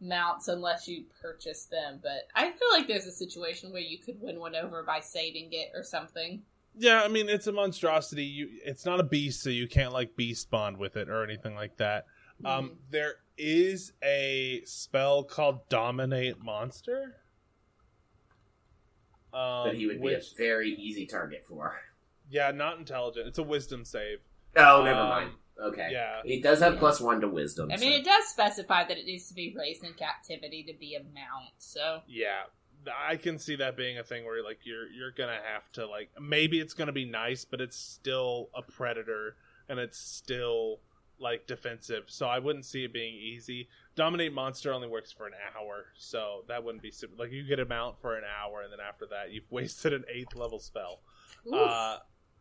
mounts 0.00 0.48
unless 0.48 0.88
you 0.88 1.04
purchase 1.20 1.64
them. 1.66 2.00
But 2.02 2.28
I 2.34 2.50
feel 2.50 2.68
like 2.72 2.88
there's 2.88 3.06
a 3.06 3.12
situation 3.12 3.72
where 3.72 3.82
you 3.82 3.98
could 3.98 4.20
win 4.20 4.38
one 4.40 4.54
over 4.56 4.82
by 4.82 5.00
saving 5.00 5.48
it 5.52 5.70
or 5.74 5.82
something. 5.82 6.42
yeah, 6.78 7.02
I 7.02 7.08
mean 7.08 7.28
it's 7.28 7.46
a 7.46 7.52
monstrosity. 7.52 8.24
You, 8.24 8.48
it's 8.64 8.84
not 8.86 9.00
a 9.00 9.04
beast, 9.04 9.42
so 9.42 9.50
you 9.50 9.68
can't 9.68 9.92
like 9.92 10.16
beast 10.16 10.50
bond 10.50 10.76
with 10.78 10.96
it 10.96 11.08
or 11.08 11.22
anything 11.24 11.54
like 11.54 11.76
that. 11.78 12.06
Um, 12.44 12.78
there 12.90 13.16
is 13.36 13.92
a 14.02 14.62
spell 14.64 15.22
called 15.24 15.68
Dominate 15.68 16.42
Monster. 16.42 17.16
Um, 19.34 19.66
that 19.68 19.74
he 19.74 19.86
would 19.86 20.00
be 20.02 20.14
a 20.14 20.20
very 20.36 20.70
easy 20.74 21.06
target 21.06 21.44
for. 21.48 21.78
yeah, 22.30 22.50
not 22.50 22.78
intelligent. 22.78 23.28
It's 23.28 23.38
a 23.38 23.42
Wisdom 23.42 23.84
save. 23.84 24.18
Oh, 24.56 24.82
never 24.84 24.98
Um, 25.00 25.08
mind. 25.08 25.30
Okay. 25.60 25.88
Yeah, 25.92 26.22
He 26.24 26.40
does 26.40 26.60
have 26.60 26.74
Yeah. 26.74 26.78
plus 26.80 27.00
one 27.00 27.20
to 27.20 27.28
wisdom. 27.28 27.70
I 27.72 27.76
mean, 27.76 27.92
so- 27.92 27.98
it 27.98 28.04
does 28.04 28.28
specify 28.28 28.84
that 28.84 28.96
it 28.98 29.04
needs 29.06 29.28
to 29.28 29.34
be 29.34 29.54
raised 29.56 29.84
in 29.84 29.92
captivity 29.94 30.62
to 30.64 30.72
be 30.72 30.94
a 30.94 31.00
mount. 31.02 31.52
So 31.58 32.02
yeah. 32.08 32.42
I 32.96 33.16
can 33.16 33.38
see 33.38 33.56
that 33.56 33.76
being 33.76 33.98
a 33.98 34.02
thing 34.02 34.24
where 34.24 34.42
like 34.42 34.60
you're 34.64 34.88
you're 34.88 35.10
gonna 35.10 35.38
have 35.52 35.70
to 35.72 35.86
like 35.86 36.08
maybe 36.18 36.60
it's 36.60 36.72
gonna 36.72 36.92
be 36.92 37.04
nice, 37.04 37.44
but 37.44 37.60
it's 37.60 37.76
still 37.76 38.48
a 38.54 38.62
predator 38.62 39.36
and 39.68 39.78
it's 39.78 39.98
still 39.98 40.80
like 41.18 41.46
defensive. 41.46 42.04
So 42.06 42.26
I 42.26 42.38
wouldn't 42.38 42.64
see 42.64 42.84
it 42.84 42.92
being 42.94 43.14
easy. 43.14 43.68
Dominate 43.96 44.32
monster 44.32 44.72
only 44.72 44.88
works 44.88 45.12
for 45.12 45.26
an 45.26 45.34
hour, 45.54 45.88
so 45.94 46.44
that 46.48 46.64
wouldn't 46.64 46.82
be 46.82 46.90
super. 46.90 47.14
Like 47.18 47.32
you 47.32 47.42
get 47.46 47.60
a 47.60 47.66
mount 47.66 48.00
for 48.00 48.16
an 48.16 48.24
hour, 48.24 48.62
and 48.62 48.72
then 48.72 48.80
after 48.80 49.04
that, 49.10 49.30
you've 49.30 49.44
wasted 49.50 49.92
an 49.92 50.04
eighth 50.10 50.34
level 50.34 50.58
spell. 50.58 51.00
Uh, 51.52 51.98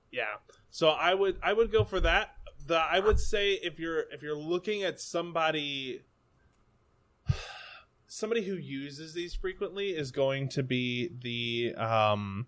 yeah. 0.09 0.35
So 0.69 0.87
I 0.89 1.13
would 1.15 1.37
I 1.43 1.51
would 1.51 1.69
go 1.69 1.83
for 1.83 1.99
that. 1.99 2.35
The 2.69 2.77
I 2.77 2.99
would 2.99 3.19
say 3.19 3.53
if 3.53 3.79
you're 3.79 4.05
if 4.11 4.21
you're 4.21 4.37
looking 4.37 4.83
at 4.83 4.99
somebody 4.99 6.03
somebody 8.07 8.43
who 8.43 8.53
uses 8.53 9.15
these 9.15 9.33
frequently 9.33 9.89
is 9.89 10.11
going 10.11 10.49
to 10.49 10.61
be 10.61 11.09
the 11.21 11.73
um 11.75 12.45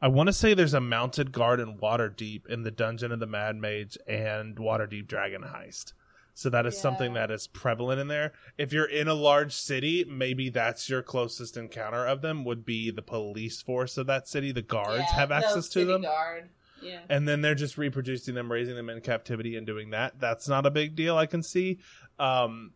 I 0.00 0.06
want 0.06 0.28
to 0.28 0.32
say 0.32 0.54
there's 0.54 0.72
a 0.72 0.80
mounted 0.80 1.32
guard 1.32 1.58
in 1.58 1.78
Waterdeep 1.78 2.46
in 2.46 2.62
the 2.62 2.70
Dungeon 2.70 3.10
of 3.10 3.18
the 3.18 3.26
Mad 3.26 3.56
Mage 3.56 3.98
and 4.06 4.56
Waterdeep 4.56 5.08
Dragon 5.08 5.42
Heist. 5.42 5.94
So 6.32 6.48
that 6.48 6.64
is 6.64 6.78
something 6.78 7.12
that 7.14 7.30
is 7.32 7.48
prevalent 7.48 8.00
in 8.00 8.06
there. 8.06 8.32
If 8.56 8.72
you're 8.72 8.86
in 8.86 9.08
a 9.08 9.14
large 9.14 9.52
city, 9.52 10.06
maybe 10.08 10.48
that's 10.48 10.88
your 10.88 11.02
closest 11.02 11.56
encounter 11.56 12.06
of 12.06 12.22
them 12.22 12.44
would 12.44 12.64
be 12.64 12.90
the 12.90 13.02
police 13.02 13.60
force 13.60 13.98
of 13.98 14.06
that 14.06 14.28
city. 14.28 14.52
The 14.52 14.62
guards 14.62 15.04
Yeah, 15.10 15.16
have 15.16 15.32
access 15.32 15.68
to 15.70 15.84
them 15.84 16.02
Guard. 16.02 16.50
Yeah. 16.82 17.00
and 17.08 17.26
then 17.28 17.40
they're 17.42 17.54
just 17.54 17.76
reproducing 17.78 18.34
them, 18.34 18.50
raising 18.50 18.74
them 18.74 18.88
in 18.90 19.00
captivity, 19.00 19.56
and 19.56 19.66
doing 19.66 19.90
that. 19.90 20.18
That's 20.20 20.48
not 20.48 20.66
a 20.66 20.70
big 20.70 20.96
deal. 20.96 21.16
I 21.16 21.26
can 21.26 21.42
see. 21.42 21.78
Um, 22.18 22.72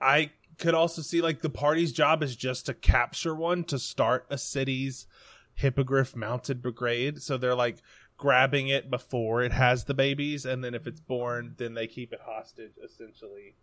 I 0.00 0.30
could 0.58 0.74
also 0.74 1.02
see 1.02 1.20
like 1.20 1.40
the 1.42 1.50
party's 1.50 1.92
job 1.92 2.22
is 2.22 2.36
just 2.36 2.66
to 2.66 2.74
capture 2.74 3.34
one 3.34 3.64
to 3.64 3.78
start 3.78 4.26
a 4.30 4.38
city's 4.38 5.06
hippogriff 5.54 6.14
mounted 6.16 6.62
brigade. 6.62 7.22
So 7.22 7.36
they're 7.36 7.54
like 7.54 7.78
grabbing 8.16 8.68
it 8.68 8.90
before 8.90 9.42
it 9.42 9.52
has 9.52 9.84
the 9.84 9.94
babies, 9.94 10.44
and 10.46 10.62
then 10.64 10.74
if 10.74 10.86
it's 10.86 11.00
born, 11.00 11.54
then 11.58 11.74
they 11.74 11.86
keep 11.86 12.12
it 12.12 12.20
hostage 12.24 12.72
essentially, 12.82 13.54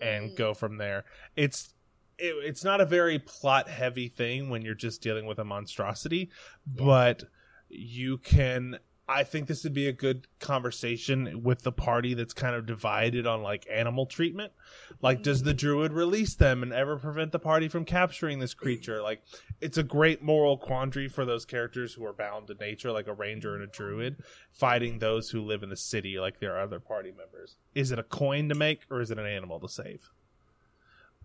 and 0.00 0.30
Mm. 0.32 0.36
go 0.36 0.54
from 0.54 0.76
there. 0.76 1.04
It's 1.36 1.72
it, 2.18 2.34
it's 2.44 2.64
not 2.64 2.80
a 2.80 2.86
very 2.86 3.18
plot 3.18 3.68
heavy 3.68 4.08
thing 4.08 4.48
when 4.48 4.62
you're 4.62 4.74
just 4.74 5.02
dealing 5.02 5.26
with 5.26 5.38
a 5.38 5.44
monstrosity, 5.44 6.30
but 6.66 7.24
you 7.68 8.18
can 8.18 8.78
I 9.08 9.22
think 9.22 9.46
this 9.46 9.62
would 9.62 9.74
be 9.74 9.86
a 9.86 9.92
good 9.92 10.26
conversation 10.40 11.44
with 11.44 11.62
the 11.62 11.70
party 11.70 12.14
that's 12.14 12.34
kind 12.34 12.56
of 12.56 12.66
divided 12.66 13.24
on 13.24 13.40
like 13.40 13.64
animal 13.70 14.06
treatment. 14.06 14.52
Like, 15.00 15.22
does 15.22 15.44
the 15.44 15.54
druid 15.54 15.92
release 15.92 16.34
them 16.34 16.62
and 16.62 16.72
ever 16.72 16.96
prevent 16.96 17.30
the 17.30 17.38
party 17.38 17.68
from 17.68 17.84
capturing 17.84 18.40
this 18.40 18.52
creature? 18.52 19.00
Like, 19.02 19.22
it's 19.60 19.78
a 19.78 19.84
great 19.84 20.22
moral 20.22 20.58
quandary 20.58 21.06
for 21.06 21.24
those 21.24 21.44
characters 21.44 21.94
who 21.94 22.04
are 22.04 22.12
bound 22.12 22.48
to 22.48 22.54
nature, 22.54 22.90
like 22.90 23.06
a 23.06 23.12
ranger 23.12 23.54
and 23.54 23.62
a 23.62 23.68
druid, 23.68 24.16
fighting 24.50 24.98
those 24.98 25.30
who 25.30 25.40
live 25.40 25.62
in 25.62 25.68
the 25.68 25.76
city, 25.76 26.18
like 26.18 26.40
their 26.40 26.58
other 26.58 26.80
party 26.80 27.12
members. 27.16 27.58
Is 27.76 27.92
it 27.92 28.00
a 28.00 28.04
coin 28.04 28.48
to 28.48 28.56
make 28.56 28.80
or 28.90 29.00
is 29.00 29.12
it 29.12 29.18
an 29.18 29.26
animal 29.26 29.60
to 29.60 29.68
save? 29.68 30.10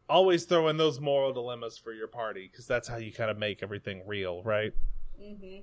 Always 0.07 0.43
throw 0.43 0.67
in 0.67 0.77
those 0.77 0.99
moral 0.99 1.33
dilemmas 1.33 1.79
for 1.79 1.93
your 1.93 2.07
party 2.07 2.47
because 2.51 2.67
that's 2.67 2.87
how 2.87 2.97
you 2.97 3.11
kind 3.11 3.31
of 3.31 3.39
make 3.39 3.63
everything 3.63 4.03
real, 4.05 4.43
right? 4.43 4.73
hmm 5.19 5.61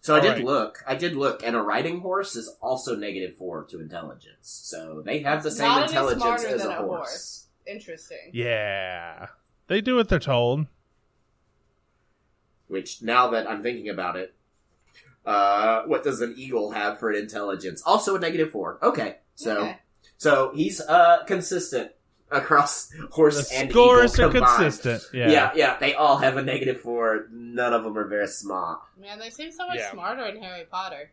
So 0.00 0.14
I 0.14 0.20
did 0.20 0.28
Alright. 0.30 0.44
look. 0.44 0.82
I 0.86 0.94
did 0.94 1.16
look, 1.16 1.42
and 1.44 1.54
a 1.54 1.60
riding 1.60 2.00
horse 2.00 2.34
is 2.34 2.48
also 2.62 2.96
negative 2.96 3.36
four 3.36 3.64
to 3.64 3.80
intelligence. 3.80 4.38
So 4.42 5.02
they 5.04 5.20
have 5.20 5.42
the 5.42 5.50
same 5.50 5.68
not 5.68 5.88
intelligence 5.88 6.44
as 6.44 6.62
than 6.62 6.70
a 6.70 6.74
a 6.74 6.82
horse. 6.82 6.88
horse. 7.08 7.46
Interesting. 7.66 8.30
Yeah. 8.32 9.26
They 9.66 9.80
do 9.82 9.96
what 9.96 10.08
they're 10.08 10.18
told. 10.18 10.66
Which 12.68 13.02
now 13.02 13.28
that 13.30 13.48
I'm 13.48 13.62
thinking 13.62 13.88
about 13.88 14.16
it, 14.16 14.34
uh, 15.26 15.82
what 15.82 16.04
does 16.04 16.20
an 16.22 16.34
eagle 16.38 16.70
have 16.70 16.98
for 16.98 17.10
an 17.10 17.16
intelligence? 17.16 17.82
Also 17.84 18.16
a 18.16 18.18
negative 18.18 18.50
four. 18.50 18.78
Okay, 18.82 19.16
so 19.34 19.58
Okay. 19.58 19.78
so 20.16 20.52
he's 20.54 20.80
uh 20.80 21.24
consistent 21.26 21.92
across 22.30 22.92
horse 23.10 23.48
The 23.48 23.56
and 23.56 23.70
scores 23.70 24.14
eagle 24.14 24.26
are 24.26 24.30
combined. 24.32 24.56
consistent. 24.58 25.02
Yeah. 25.12 25.30
Yeah. 25.30 25.52
yeah, 25.54 25.78
They 25.78 25.94
all 25.94 26.18
have 26.18 26.36
a 26.36 26.42
negative 26.42 26.80
four. 26.80 27.26
None 27.30 27.72
of 27.72 27.84
them 27.84 27.96
are 27.96 28.06
very 28.06 28.26
smart. 28.28 28.80
Man, 29.00 29.18
they 29.18 29.30
seem 29.30 29.50
so 29.52 29.66
much 29.66 29.78
Yeah. 29.78 29.90
smarter 29.92 30.24
in 30.26 30.42
Harry 30.42 30.64
Potter. 30.70 31.10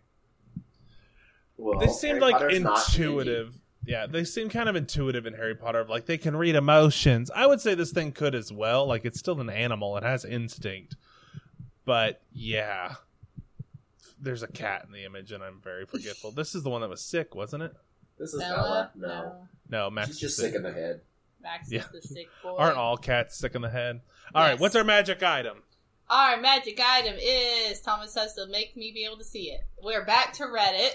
Well, 1.58 1.80
They 1.80 1.88
seem 1.88 2.10
Harry 2.18 2.22
like 2.22 2.34
Potter's 2.34 2.58
intuitive. 2.58 3.54
Yeah, 3.86 4.08
they 4.08 4.24
seem 4.24 4.50
kind 4.50 4.68
of 4.68 4.76
intuitive 4.76 5.26
in 5.26 5.34
Harry 5.36 5.56
Potter. 5.56 5.80
of, 5.80 5.90
Like 5.90 6.06
they 6.06 6.18
can 6.18 6.36
read 6.36 6.56
emotions. 6.56 7.30
I 7.34 7.46
would 7.48 7.62
say 7.62 7.76
this 7.76 7.92
thing 7.92 8.12
could 8.12 8.36
as 8.36 8.52
well. 8.52 8.86
Like 8.88 9.06
it's 9.06 9.20
still 9.20 9.40
an 9.40 9.50
animal. 9.50 9.96
It 9.98 10.04
has 10.04 10.26
instinct. 10.26 10.96
But 11.86 12.22
yeah. 12.32 12.96
There's 14.20 14.44
a 14.44 14.48
cat 14.48 14.84
in 14.88 14.92
the 14.92 15.06
image 15.06 15.32
and 15.32 15.44
I'm 15.44 15.62
very 15.62 15.86
forgetful. 15.86 16.32
This 16.32 16.56
is 16.56 16.64
the 16.64 16.70
one 16.70 16.82
that 16.82 16.90
was 16.90 17.02
sick, 17.02 17.36
wasn't 17.36 17.64
it? 17.64 17.74
This 18.18 18.34
is 18.34 18.40
Bella? 18.42 18.92
Bella. 18.96 19.14
No, 19.14 19.48
No, 19.70 19.90
Max 19.90 20.08
she's 20.08 20.16
is 20.16 20.22
just 20.22 20.36
sick. 20.38 20.46
sick 20.48 20.56
in 20.56 20.64
the 20.64 20.72
head. 20.74 21.02
Max 21.42 21.72
Yeah. 21.72 21.82
is 21.82 21.88
the 21.92 22.02
sick 22.02 22.28
boy. 22.44 22.56
Aren't 22.58 22.78
all 22.78 22.98
cats 22.98 23.38
sick 23.38 23.56
in 23.56 23.62
the 23.62 23.70
head? 23.70 24.02
All 24.34 24.42
right, 24.44 24.52
Yes. 24.52 24.60
what's 24.60 24.76
our 24.76 24.84
magic 24.84 25.22
item? 25.24 25.62
Our 26.10 26.38
magic 26.40 26.80
item 26.80 27.16
is 27.20 27.82
Thomas 27.82 28.14
has 28.16 28.34
to 28.36 28.46
make 28.48 28.78
me 28.78 28.92
be 28.92 29.06
able 29.06 29.18
to 29.18 29.24
see 29.24 29.52
it. 29.52 29.62
We're 29.82 30.06
back 30.06 30.34
to 30.34 30.44
Reddit. 30.44 30.92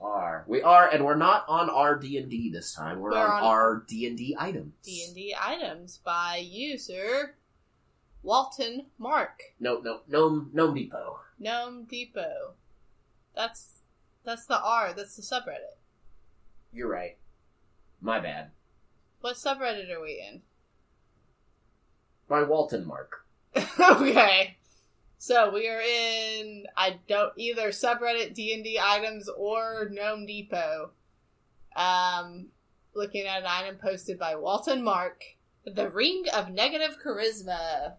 Are 0.00 0.44
we 0.46 0.62
are, 0.62 0.88
and 0.88 1.04
we're 1.04 1.14
not 1.16 1.44
on 1.48 1.68
our 1.68 1.94
D 1.98 2.16
and 2.16 2.30
D 2.30 2.50
this 2.50 2.72
time. 2.74 3.00
We're, 3.00 3.10
We're 3.10 3.18
on, 3.18 3.42
on 3.42 3.42
our 3.44 3.84
D 3.86 4.06
and 4.06 4.16
D 4.16 4.34
items. 4.38 4.72
D 4.82 5.04
and 5.06 5.14
D 5.14 5.34
items 5.38 5.98
by 5.98 6.36
user 6.42 7.34
Walton 8.22 8.86
Mark 8.98 9.42
No, 9.58 9.78
no, 9.80 10.00
Gnome 10.08 10.50
Gnome 10.54 10.74
depot. 10.74 11.20
Gnome 11.38 11.84
Depot. 11.84 12.54
That's 13.34 13.80
that's 14.24 14.46
the 14.46 14.60
R. 14.62 14.92
That's 14.94 15.16
the 15.16 15.22
subreddit. 15.22 15.76
You're 16.72 16.88
right. 16.88 17.16
My 18.00 18.20
bad. 18.20 18.50
What 19.20 19.36
subreddit 19.36 19.90
are 19.94 20.00
we 20.00 20.24
in? 20.26 20.42
My 22.28 22.42
Walton 22.42 22.86
mark. 22.86 23.26
okay. 23.80 24.56
So 25.18 25.52
we 25.52 25.68
are 25.68 25.80
in 25.80 26.64
I 26.76 26.98
don't 27.06 27.32
either 27.36 27.68
subreddit 27.68 28.32
D 28.32 28.54
and 28.54 28.64
D 28.64 28.80
items 28.82 29.28
or 29.28 29.90
Gnome 29.92 30.24
Depot. 30.24 30.92
Um, 31.76 32.46
looking 32.94 33.26
at 33.26 33.40
an 33.40 33.46
item 33.46 33.76
posted 33.76 34.18
by 34.18 34.36
Walton 34.36 34.82
Mark, 34.82 35.22
the 35.66 35.90
Ring 35.90 36.24
of 36.34 36.50
Negative 36.50 36.96
Charisma, 37.04 37.94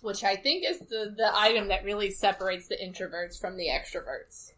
which 0.00 0.24
I 0.24 0.36
think 0.36 0.64
is 0.66 0.78
the 0.78 1.14
the 1.14 1.30
item 1.34 1.68
that 1.68 1.84
really 1.84 2.10
separates 2.10 2.68
the 2.68 2.76
introverts 2.76 3.38
from 3.38 3.58
the 3.58 3.68
extroverts. 3.68 4.52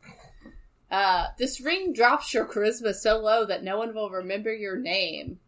Uh, 0.92 1.28
this 1.38 1.58
ring 1.58 1.94
drops 1.94 2.34
your 2.34 2.44
charisma 2.44 2.94
so 2.94 3.18
low 3.18 3.46
that 3.46 3.64
no 3.64 3.78
one 3.78 3.94
will 3.94 4.10
remember 4.10 4.52
your 4.52 4.76
name. 4.76 5.40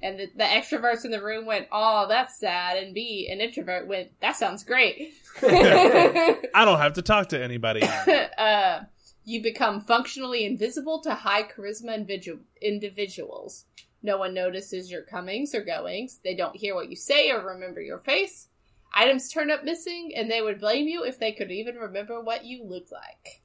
And 0.00 0.20
the, 0.20 0.26
the 0.36 0.44
extroverts 0.44 1.04
in 1.04 1.10
the 1.10 1.22
room 1.22 1.46
went, 1.46 1.66
"Oh, 1.72 2.06
that's 2.08 2.38
sad," 2.38 2.76
and 2.76 2.94
B, 2.94 3.28
an 3.30 3.40
introvert 3.40 3.88
went, 3.88 4.12
"That 4.20 4.36
sounds 4.36 4.62
great." 4.62 5.14
I 5.42 6.64
don't 6.64 6.78
have 6.78 6.92
to 6.92 7.02
talk 7.02 7.30
to 7.30 7.42
anybody. 7.42 7.82
uh, 8.38 8.82
you 9.24 9.42
become 9.42 9.80
functionally 9.80 10.44
invisible 10.44 11.00
to 11.00 11.14
high 11.14 11.42
charisma 11.42 11.98
individu- 11.98 12.40
individuals. 12.62 13.64
No 14.02 14.18
one 14.18 14.34
notices 14.34 14.90
your 14.90 15.02
comings 15.02 15.54
or 15.54 15.64
goings. 15.64 16.20
They 16.22 16.36
don't 16.36 16.54
hear 16.54 16.74
what 16.74 16.90
you 16.90 16.96
say 16.96 17.30
or 17.30 17.44
remember 17.44 17.80
your 17.80 17.98
face. 17.98 18.48
Items 18.94 19.28
turn 19.32 19.50
up 19.50 19.64
missing, 19.64 20.12
and 20.14 20.30
they 20.30 20.42
would 20.42 20.60
blame 20.60 20.86
you 20.86 21.02
if 21.04 21.18
they 21.18 21.32
could 21.32 21.50
even 21.50 21.76
remember 21.76 22.20
what 22.20 22.44
you 22.44 22.62
look 22.62 22.92
like. 22.92 23.42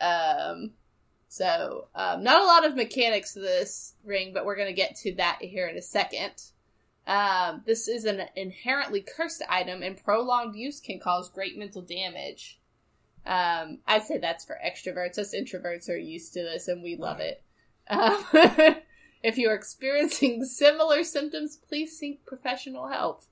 Um, 0.00 0.72
so, 1.28 1.88
um, 1.94 2.22
not 2.22 2.42
a 2.42 2.46
lot 2.46 2.64
of 2.64 2.76
mechanics 2.76 3.34
to 3.34 3.40
this 3.40 3.94
ring, 4.04 4.32
but 4.32 4.44
we're 4.44 4.56
going 4.56 4.68
to 4.68 4.74
get 4.74 4.96
to 4.98 5.14
that 5.16 5.38
here 5.40 5.66
in 5.66 5.76
a 5.76 5.82
second. 5.82 6.32
Um, 7.06 7.62
this 7.66 7.88
is 7.88 8.04
an 8.04 8.22
inherently 8.36 9.00
cursed 9.02 9.42
item, 9.48 9.82
and 9.82 10.02
prolonged 10.02 10.56
use 10.56 10.80
can 10.80 11.00
cause 11.00 11.28
great 11.28 11.58
mental 11.58 11.82
damage. 11.82 12.60
Um, 13.26 13.78
I'd 13.86 14.04
say 14.04 14.18
that's 14.18 14.44
for 14.44 14.58
extroverts. 14.64 15.18
Us 15.18 15.34
introverts 15.34 15.88
are 15.88 15.96
used 15.96 16.34
to 16.34 16.42
this, 16.42 16.68
and 16.68 16.82
we 16.82 16.96
love 16.96 17.20
it. 17.20 17.42
Um, 17.88 18.24
if 19.22 19.36
you're 19.38 19.54
experiencing 19.54 20.44
similar 20.44 21.04
symptoms, 21.04 21.56
please 21.56 21.98
seek 21.98 22.24
professional 22.26 22.88
help. 22.88 23.24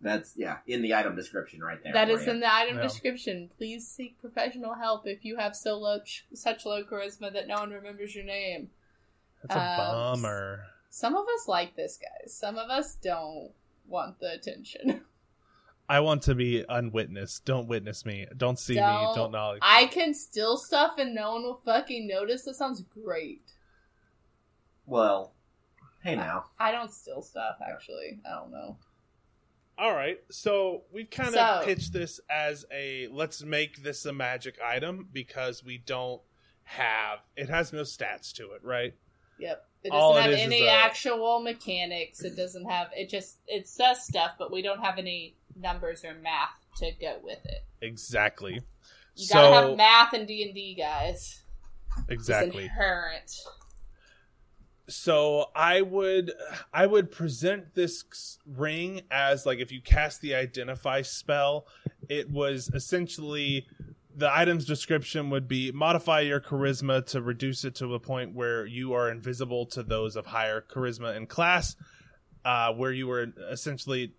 That's 0.00 0.34
yeah, 0.36 0.58
in 0.66 0.82
the 0.82 0.94
item 0.94 1.16
description 1.16 1.60
right 1.60 1.82
there. 1.82 1.92
That 1.92 2.08
is 2.08 2.24
you. 2.24 2.30
in 2.32 2.40
the 2.40 2.52
item 2.54 2.76
Yeah. 2.76 2.82
description. 2.82 3.50
Please 3.58 3.86
seek 3.88 4.20
professional 4.20 4.74
help 4.74 5.06
if 5.06 5.24
you 5.24 5.36
have 5.36 5.56
so 5.56 5.76
low, 5.76 5.98
such 6.32 6.64
low 6.64 6.84
charisma 6.84 7.32
that 7.32 7.48
no 7.48 7.56
one 7.56 7.70
remembers 7.70 8.14
your 8.14 8.24
name. 8.24 8.70
That's 9.42 9.56
a 9.56 9.58
Um, 9.60 9.76
bummer. 10.22 10.66
Some 10.90 11.16
of 11.16 11.26
us 11.26 11.48
like 11.48 11.74
this, 11.74 11.98
guys. 11.98 12.32
Some 12.32 12.56
of 12.58 12.70
us 12.70 12.94
don't 12.94 13.52
want 13.88 14.20
the 14.20 14.32
attention. 14.32 15.04
I 15.88 16.00
want 16.00 16.22
to 16.24 16.34
be 16.34 16.64
unwitnessed. 16.68 17.44
Don't 17.46 17.66
witness 17.66 18.04
me. 18.04 18.26
Don't 18.36 18.58
see 18.58 18.74
me. 18.74 18.80
Don't- 18.80 19.16
Don't 19.16 19.32
knowledge. 19.32 19.60
I 19.62 19.86
can 19.86 20.12
steal 20.14 20.58
stuff 20.58 20.98
and 20.98 21.14
no 21.14 21.32
one 21.32 21.42
will 21.42 21.54
fucking 21.64 22.06
notice. 22.06 22.44
That 22.44 22.54
sounds 22.54 22.82
great. 22.82 23.42
Well, 24.86 25.32
hey 26.02 26.14
now. 26.14 26.44
I 26.58 26.72
don't 26.72 26.92
steal 26.92 27.22
stuff, 27.22 27.56
actually. 27.66 28.20
I 28.26 28.34
don't 28.34 28.50
know. 28.52 28.76
All 29.78 29.94
right, 29.94 30.18
so 30.30 30.82
we've 30.92 31.08
kind 31.08 31.32
So- 31.34 31.40
of 31.40 31.64
pitched 31.64 31.92
this 31.92 32.20
as 32.28 32.66
a 32.72 33.06
let's 33.08 33.42
make 33.44 33.82
this 33.84 34.04
a 34.06 34.12
magic 34.12 34.58
item 34.60 35.08
because 35.12 35.62
we 35.62 35.78
don't 35.78 36.20
have 36.64 37.20
it 37.36 37.48
has 37.48 37.72
no 37.72 37.82
stats 37.82 38.32
to 38.34 38.50
it, 38.52 38.62
right? 38.64 38.94
Yep. 39.38 39.64
It 39.84 39.90
doesn't 39.92 40.16
it 40.16 40.22
have 40.22 40.32
any 40.40 40.66
a- 40.66 40.70
actual 40.70 41.40
mechanics. 41.40 42.22
It 42.24 42.36
doesn't 42.36 42.68
have 42.68 42.88
it 42.96 43.08
just 43.08 43.38
it 43.46 43.68
says 43.68 44.04
stuff, 44.04 44.32
but 44.38 44.50
we 44.50 44.62
don't 44.62 44.80
have 44.82 44.98
any 44.98 45.36
numbers 45.54 46.04
or 46.04 46.14
math 46.14 46.50
to 46.78 46.90
go 47.00 47.18
with 47.22 47.44
it. 47.46 47.64
Exactly. 47.80 48.60
You 49.14 49.24
so 49.24 49.34
gotta 49.34 49.68
have 49.68 49.76
math 49.76 50.12
in 50.14 50.26
D 50.26 50.42
and 50.42 50.54
D, 50.54 50.74
guys. 50.74 51.42
It's 51.98 52.10
exactly. 52.10 52.64
inherent. 52.64 53.32
So 54.88 55.46
i 55.54 55.82
would 55.82 56.32
i 56.72 56.86
would 56.86 57.10
present 57.10 57.74
this 57.74 58.38
ring 58.46 59.02
as 59.10 59.44
like 59.44 59.58
if 59.58 59.70
you 59.70 59.80
cast 59.80 60.20
the 60.20 60.34
identify 60.34 61.02
spell 61.02 61.66
it 62.08 62.30
was 62.30 62.70
essentially 62.74 63.66
the 64.16 64.34
item's 64.34 64.64
description 64.64 65.30
would 65.30 65.46
be 65.46 65.70
modify 65.72 66.20
your 66.20 66.40
charisma 66.40 67.04
to 67.04 67.20
reduce 67.20 67.64
it 67.64 67.74
to 67.74 67.94
a 67.94 68.00
point 68.00 68.34
where 68.34 68.64
you 68.64 68.94
are 68.94 69.10
invisible 69.10 69.66
to 69.66 69.82
those 69.82 70.16
of 70.16 70.26
higher 70.26 70.60
charisma 70.60 71.16
in 71.16 71.26
class 71.26 71.76
uh, 72.44 72.72
where 72.72 72.92
you 72.92 73.06
were 73.06 73.26
essentially 73.50 74.14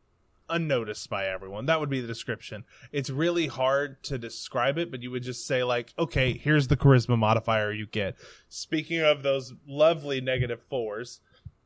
unnoticed 0.50 1.10
by 1.10 1.28
everyone. 1.28 1.66
That 1.66 1.80
would 1.80 1.90
be 1.90 2.02
the 2.02 2.08
description. 2.08 2.64
It's 2.92 3.10
really 3.10 3.48
hard 3.48 4.04
to 4.04 4.18
describe 4.18 4.78
it 4.78 4.92
but 4.92 5.02
you 5.02 5.12
would 5.12 5.24
just 5.24 5.46
say 5.46 5.64
like 5.64 5.94
okay 5.98 6.34
here's 6.34 6.68
the 6.68 6.78
charisma 6.78 7.18
modifier 7.18 7.72
you 7.72 7.86
get. 7.86 8.16
Speaking 8.48 9.02
of 9.02 9.24
those 9.24 9.54
lovely 9.68 10.22
negative 10.22 10.62
fours 10.70 11.22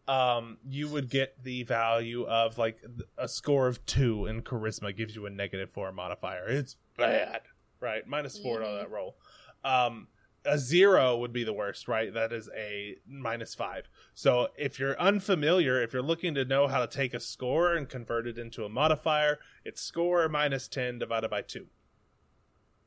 um 0.07 0.57
you 0.67 0.89
would 0.89 1.09
get 1.09 1.41
the 1.43 1.63
value 1.63 2.25
of 2.25 2.57
like 2.57 2.77
a 3.17 3.27
score 3.27 3.67
of 3.67 3.85
two 3.85 4.25
in 4.25 4.41
charisma 4.41 4.95
gives 4.95 5.15
you 5.15 5.25
a 5.25 5.29
negative 5.29 5.69
four 5.71 5.91
modifier. 5.91 6.45
It's 6.47 6.75
bad 6.97 7.41
right? 7.79 8.07
Minus 8.07 8.39
four 8.39 8.63
on 8.63 8.77
that 8.77 8.89
roll. 8.89 9.15
Um 9.63 10.07
a 10.45 10.57
zero 10.57 11.17
would 11.17 11.31
be 11.31 11.43
the 11.43 11.53
worst 11.53 11.87
right? 11.87 12.13
That 12.13 12.33
is 12.33 12.49
a 12.55 12.97
minus 13.07 13.55
five. 13.55 13.87
So 14.13 14.49
if 14.57 14.79
you're 14.79 14.99
unfamiliar 14.99 15.81
if 15.81 15.93
you're 15.93 16.01
looking 16.01 16.35
to 16.35 16.45
know 16.45 16.67
how 16.67 16.79
to 16.85 16.87
take 16.87 17.13
a 17.13 17.19
score 17.19 17.73
and 17.75 17.87
convert 17.87 18.27
it 18.27 18.37
into 18.37 18.65
a 18.65 18.69
modifier 18.69 19.39
it's 19.63 19.81
score 19.81 20.27
minus 20.29 20.67
10 20.67 20.99
divided 20.99 21.29
by 21.29 21.41
2 21.41 21.65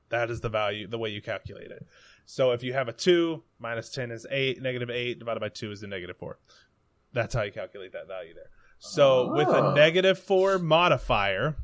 that 0.09 0.31
is 0.31 0.41
the 0.41 0.49
value 0.49 0.87
the 0.87 0.99
way 0.99 1.09
you 1.11 1.21
calculate 1.23 1.71
it. 1.71 1.87
So 2.27 2.53
if 2.53 2.63
you 2.63 2.73
have 2.73 2.89
a 2.89 2.93
2 2.93 3.43
minus 3.59 3.91
10 3.91 4.11
is 4.11 4.27
8 4.31 4.61
negative 4.63 4.91
8 4.91 5.19
divided 5.19 5.41
by 5.41 5.49
2 5.49 5.71
is 5.73 5.83
a 5.83 5.87
negative 5.87 6.17
4 6.19 6.39
that's 7.13 7.35
how 7.35 7.43
you 7.43 7.53
calculate 7.53 7.93
that 7.93 8.07
value 8.07 8.35
there. 8.35 8.51
So 8.79 9.33
with 9.33 9.49
a 9.49 9.65
Oh. 9.69 9.75
negative 9.75 10.19
4 10.19 10.59
modifier 10.59 11.57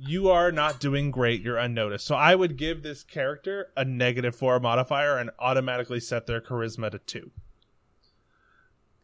you 0.00 0.28
are 0.28 0.52
not 0.52 0.78
doing 0.80 1.10
great 1.10 1.42
you're 1.42 1.56
unnoticed 1.56 2.06
so 2.06 2.14
i 2.14 2.34
would 2.34 2.56
give 2.56 2.82
this 2.82 3.02
character 3.02 3.68
a 3.76 3.84
negative 3.84 4.34
4 4.34 4.60
modifier 4.60 5.18
and 5.18 5.30
automatically 5.38 6.00
set 6.00 6.26
their 6.26 6.40
charisma 6.40 6.90
to 6.90 6.98
2 6.98 7.30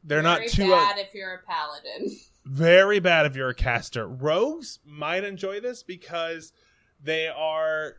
they're 0.04 0.22
Very 0.22 0.40
not 0.40 0.48
too 0.48 0.72
uh, 0.72 0.76
bad 0.76 0.98
if 0.98 1.14
you're 1.14 1.34
a 1.34 1.42
paladin. 1.42 2.14
very 2.44 3.00
bad 3.00 3.24
if 3.26 3.34
you're 3.36 3.48
a 3.48 3.54
caster. 3.54 4.06
Rogues 4.06 4.78
might 4.84 5.24
enjoy 5.24 5.60
this 5.60 5.82
because 5.82 6.52
they 7.02 7.26
are 7.26 7.96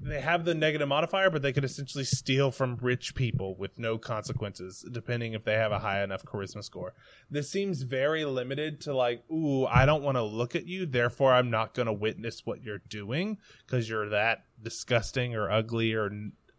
they 0.00 0.20
have 0.20 0.44
the 0.44 0.54
negative 0.54 0.88
modifier, 0.88 1.30
but 1.30 1.42
they 1.42 1.52
can 1.52 1.64
essentially 1.64 2.04
steal 2.04 2.50
from 2.50 2.76
rich 2.80 3.14
people 3.14 3.54
with 3.56 3.78
no 3.78 3.98
consequences, 3.98 4.84
depending 4.90 5.34
if 5.34 5.44
they 5.44 5.54
have 5.54 5.72
a 5.72 5.78
high 5.78 6.02
enough 6.02 6.24
charisma 6.24 6.64
score. 6.64 6.94
This 7.30 7.50
seems 7.50 7.82
very 7.82 8.24
limited 8.24 8.80
to 8.82 8.94
like, 8.94 9.22
ooh, 9.30 9.66
I 9.66 9.86
don't 9.86 10.02
want 10.02 10.16
to 10.16 10.22
look 10.22 10.56
at 10.56 10.66
you, 10.66 10.86
therefore 10.86 11.32
I'm 11.32 11.50
not 11.50 11.74
going 11.74 11.86
to 11.86 11.92
witness 11.92 12.44
what 12.44 12.62
you're 12.62 12.82
doing 12.88 13.38
because 13.66 13.88
you're 13.88 14.08
that 14.10 14.44
disgusting 14.62 15.34
or 15.34 15.50
ugly 15.50 15.92
or 15.94 16.10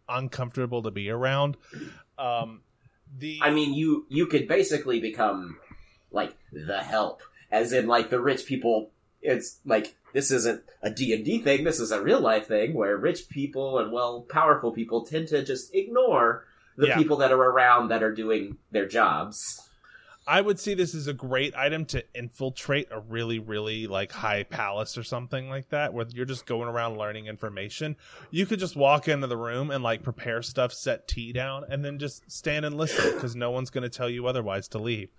uncomfortable 0.08 0.82
to 0.82 0.90
be 0.90 1.10
around. 1.10 1.56
Um, 2.18 2.62
the 3.18 3.40
I 3.42 3.50
mean, 3.50 3.74
you 3.74 4.06
you 4.08 4.26
could 4.26 4.46
basically 4.46 5.00
become 5.00 5.58
like 6.10 6.36
the 6.52 6.78
help, 6.78 7.22
as 7.50 7.72
in 7.72 7.86
like 7.86 8.10
the 8.10 8.20
rich 8.20 8.46
people. 8.46 8.90
It's 9.22 9.58
like 9.64 9.96
this 10.12 10.30
isn't 10.30 10.62
a 10.82 10.90
D 10.90 11.12
and 11.12 11.24
D 11.24 11.38
thing. 11.38 11.64
This 11.64 11.78
is 11.80 11.90
a 11.90 12.02
real 12.02 12.20
life 12.20 12.48
thing 12.48 12.74
where 12.74 12.96
rich 12.96 13.28
people 13.28 13.78
and 13.78 13.92
well 13.92 14.22
powerful 14.22 14.72
people 14.72 15.04
tend 15.04 15.28
to 15.28 15.44
just 15.44 15.74
ignore 15.74 16.46
the 16.76 16.88
Yeah. 16.88 16.96
people 16.96 17.16
that 17.18 17.30
are 17.32 17.36
around 17.42 17.88
that 17.88 18.02
are 18.02 18.12
doing 18.14 18.56
their 18.70 18.86
jobs. 18.86 19.66
I 20.26 20.40
would 20.42 20.60
see 20.60 20.74
this 20.74 20.94
as 20.94 21.06
a 21.08 21.12
great 21.12 21.56
item 21.56 21.86
to 21.86 22.04
infiltrate 22.14 22.88
a 22.92 23.00
really, 23.00 23.38
really 23.40 23.86
like 23.88 24.12
high 24.12 24.44
palace 24.44 24.96
or 24.96 25.02
something 25.02 25.48
like 25.48 25.70
that, 25.70 25.92
where 25.92 26.06
you're 26.12 26.24
just 26.26 26.46
going 26.46 26.68
around 26.68 26.98
learning 26.98 27.26
information. 27.26 27.96
You 28.30 28.46
could 28.46 28.60
just 28.60 28.76
walk 28.76 29.08
into 29.08 29.26
the 29.26 29.36
room 29.36 29.70
and 29.70 29.82
like 29.82 30.02
prepare 30.02 30.42
stuff, 30.42 30.72
set 30.72 31.08
tea 31.08 31.32
down, 31.32 31.64
and 31.68 31.84
then 31.84 31.98
just 31.98 32.30
stand 32.30 32.64
and 32.64 32.76
listen 32.76 33.14
because 33.14 33.34
no 33.34 33.50
one's 33.50 33.70
going 33.70 33.82
to 33.82 33.88
tell 33.88 34.08
you 34.08 34.26
otherwise 34.26 34.68
to 34.68 34.78
leave. 34.78 35.10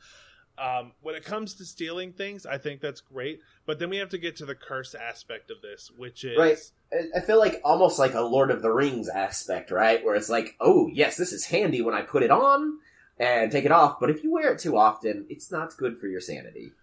Um, 0.58 0.92
when 1.02 1.16
it 1.16 1.24
comes 1.24 1.56
to 1.56 1.66
stealing 1.66 2.14
things, 2.14 2.46
I 2.46 2.58
think 2.58 2.82
that's 2.82 3.02
great, 3.02 3.40
but 3.66 3.80
then 3.80 3.90
we 3.90 3.98
have 3.98 4.10
to 4.10 4.18
get 4.18 4.36
to 4.38 4.46
the 4.46 4.54
curse 4.54 4.94
aspect 4.94 5.50
of 5.50 5.62
this, 5.62 5.90
which 5.96 6.24
is 6.24 6.38
Right. 6.38 6.58
I- 6.92 7.18
I 7.18 7.22
feel 7.22 7.40
like 7.40 7.62
almost 7.64 7.98
like 7.98 8.14
a 8.14 8.22
Lord 8.22 8.52
of 8.52 8.62
the 8.62 8.70
Rings 8.72 9.10
aspect, 9.10 9.72
right? 9.72 10.04
Where 10.04 10.14
it's 10.16 10.30
like, 10.30 10.56
oh 10.60 10.88
yes, 10.94 11.18
this 11.18 11.32
is 11.32 11.46
handy 11.46 11.82
when 11.82 11.96
I 11.96 12.02
put 12.04 12.22
it 12.22 12.32
on 12.32 12.80
and 13.18 13.52
take 13.52 13.66
it 13.66 13.72
off, 13.72 14.00
but 14.00 14.10
if 14.10 14.24
you 14.24 14.32
wear 14.32 14.54
it 14.54 14.60
too 14.60 14.78
often, 14.78 15.26
it's 15.30 15.52
not 15.52 15.76
good 15.78 15.98
for 15.98 16.08
your 16.08 16.22
sanity. 16.22 16.74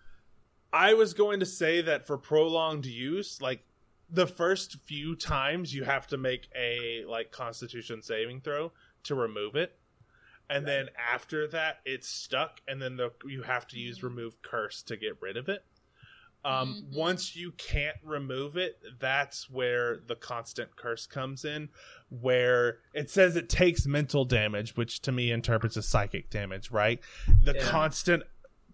I 0.72 0.94
was 0.94 1.14
going 1.14 1.40
to 1.40 1.46
say 1.46 1.80
that 1.82 2.06
for 2.06 2.18
prolonged 2.18 2.84
use, 2.86 3.40
like 3.40 3.64
the 4.10 4.26
first 4.26 4.76
few 4.80 5.14
times 5.14 5.74
you 5.74 5.84
have 5.84 6.06
to 6.08 6.16
make 6.16 6.48
a 6.56 7.04
like 7.06 7.30
constitution 7.30 8.02
saving 8.02 8.40
throw 8.40 8.72
to 9.04 9.14
remove 9.14 9.54
it. 9.54 9.77
And 10.50 10.66
then 10.66 10.88
after 11.12 11.46
that 11.48 11.80
it's 11.84 12.08
stuck 12.08 12.60
and 12.66 12.80
then 12.80 12.96
the 12.96 13.10
you 13.26 13.42
have 13.42 13.66
to 13.68 13.78
use 13.78 14.02
remove 14.02 14.40
curse 14.42 14.82
to 14.84 14.96
get 14.96 15.20
rid 15.20 15.36
of 15.36 15.48
it. 15.48 15.64
Um 16.44 16.86
Mhm. 16.90 16.96
once 16.96 17.34
you 17.36 17.52
can't 17.52 17.96
remove 18.02 18.56
it, 18.56 18.80
that's 18.98 19.50
where 19.50 19.98
the 20.06 20.14
constant 20.16 20.74
curse 20.76 21.06
comes 21.06 21.44
in 21.44 21.68
where 22.10 22.78
it 22.94 23.10
says 23.10 23.36
it 23.36 23.48
takes 23.48 23.86
mental 23.86 24.24
damage, 24.24 24.76
which 24.76 25.00
to 25.00 25.12
me 25.12 25.30
interprets 25.32 25.76
as 25.76 25.86
psychic 25.88 26.30
damage, 26.30 26.70
right? 26.70 27.00
The 27.44 27.54
Yeah. 27.54 27.70
constant 27.70 28.22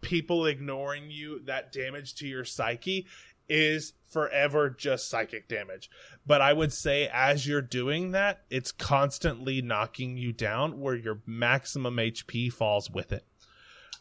people 0.02 0.44
ignoring 0.46 1.10
you, 1.10 1.40
that 1.46 1.72
damage 1.72 2.14
to 2.16 2.28
your 2.28 2.44
psyche 2.44 3.06
is 3.48 3.92
forever 4.10 4.70
just 4.70 5.08
psychic 5.08 5.48
damage. 5.48 5.90
But 6.26 6.40
I 6.40 6.52
would 6.52 6.72
say 6.72 7.08
as 7.12 7.46
you're 7.46 7.60
doing 7.62 8.12
that, 8.12 8.42
it's 8.50 8.72
constantly 8.72 9.60
knocking 9.60 10.16
you 10.16 10.32
down 10.32 10.80
where 10.80 10.94
your 10.94 11.20
maximum 11.26 11.96
HP 11.96 12.52
falls 12.52 12.90
with 12.90 13.12
it. 13.12 13.24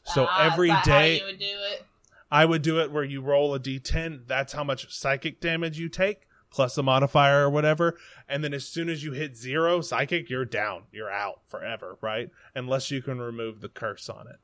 So 0.06 0.28
Ah, 0.30 0.52
every 0.52 0.72
day 0.86 1.22
would 1.26 1.40
do 1.40 1.46
it. 1.46 1.84
I 2.32 2.46
would 2.46 2.62
do 2.62 2.80
it 2.80 2.92
where 2.92 3.04
you 3.04 3.22
roll 3.22 3.54
a 3.54 3.60
d10. 3.60 4.28
That's 4.28 4.54
how 4.54 4.64
much 4.64 4.92
psychic 4.94 5.40
damage 5.40 5.78
you 5.80 5.88
take, 5.88 6.28
plus 6.52 6.78
a 6.78 6.84
modifier 6.84 7.46
or 7.46 7.50
whatever. 7.50 7.98
And 8.28 8.44
then 8.44 8.54
as 8.54 8.66
soon 8.68 8.90
as 8.90 9.04
you 9.04 9.12
hit 9.12 9.38
zero 9.38 9.82
psychic, 9.82 10.30
you're 10.30 10.46
down. 10.46 10.84
You're 10.92 11.12
out 11.12 11.42
forever, 11.48 11.98
right? 12.02 12.30
Unless 12.56 12.92
you 12.92 13.02
can 13.02 13.20
remove 13.20 13.62
the 13.62 13.70
curse 13.70 14.10
on 14.10 14.28
it. 14.28 14.38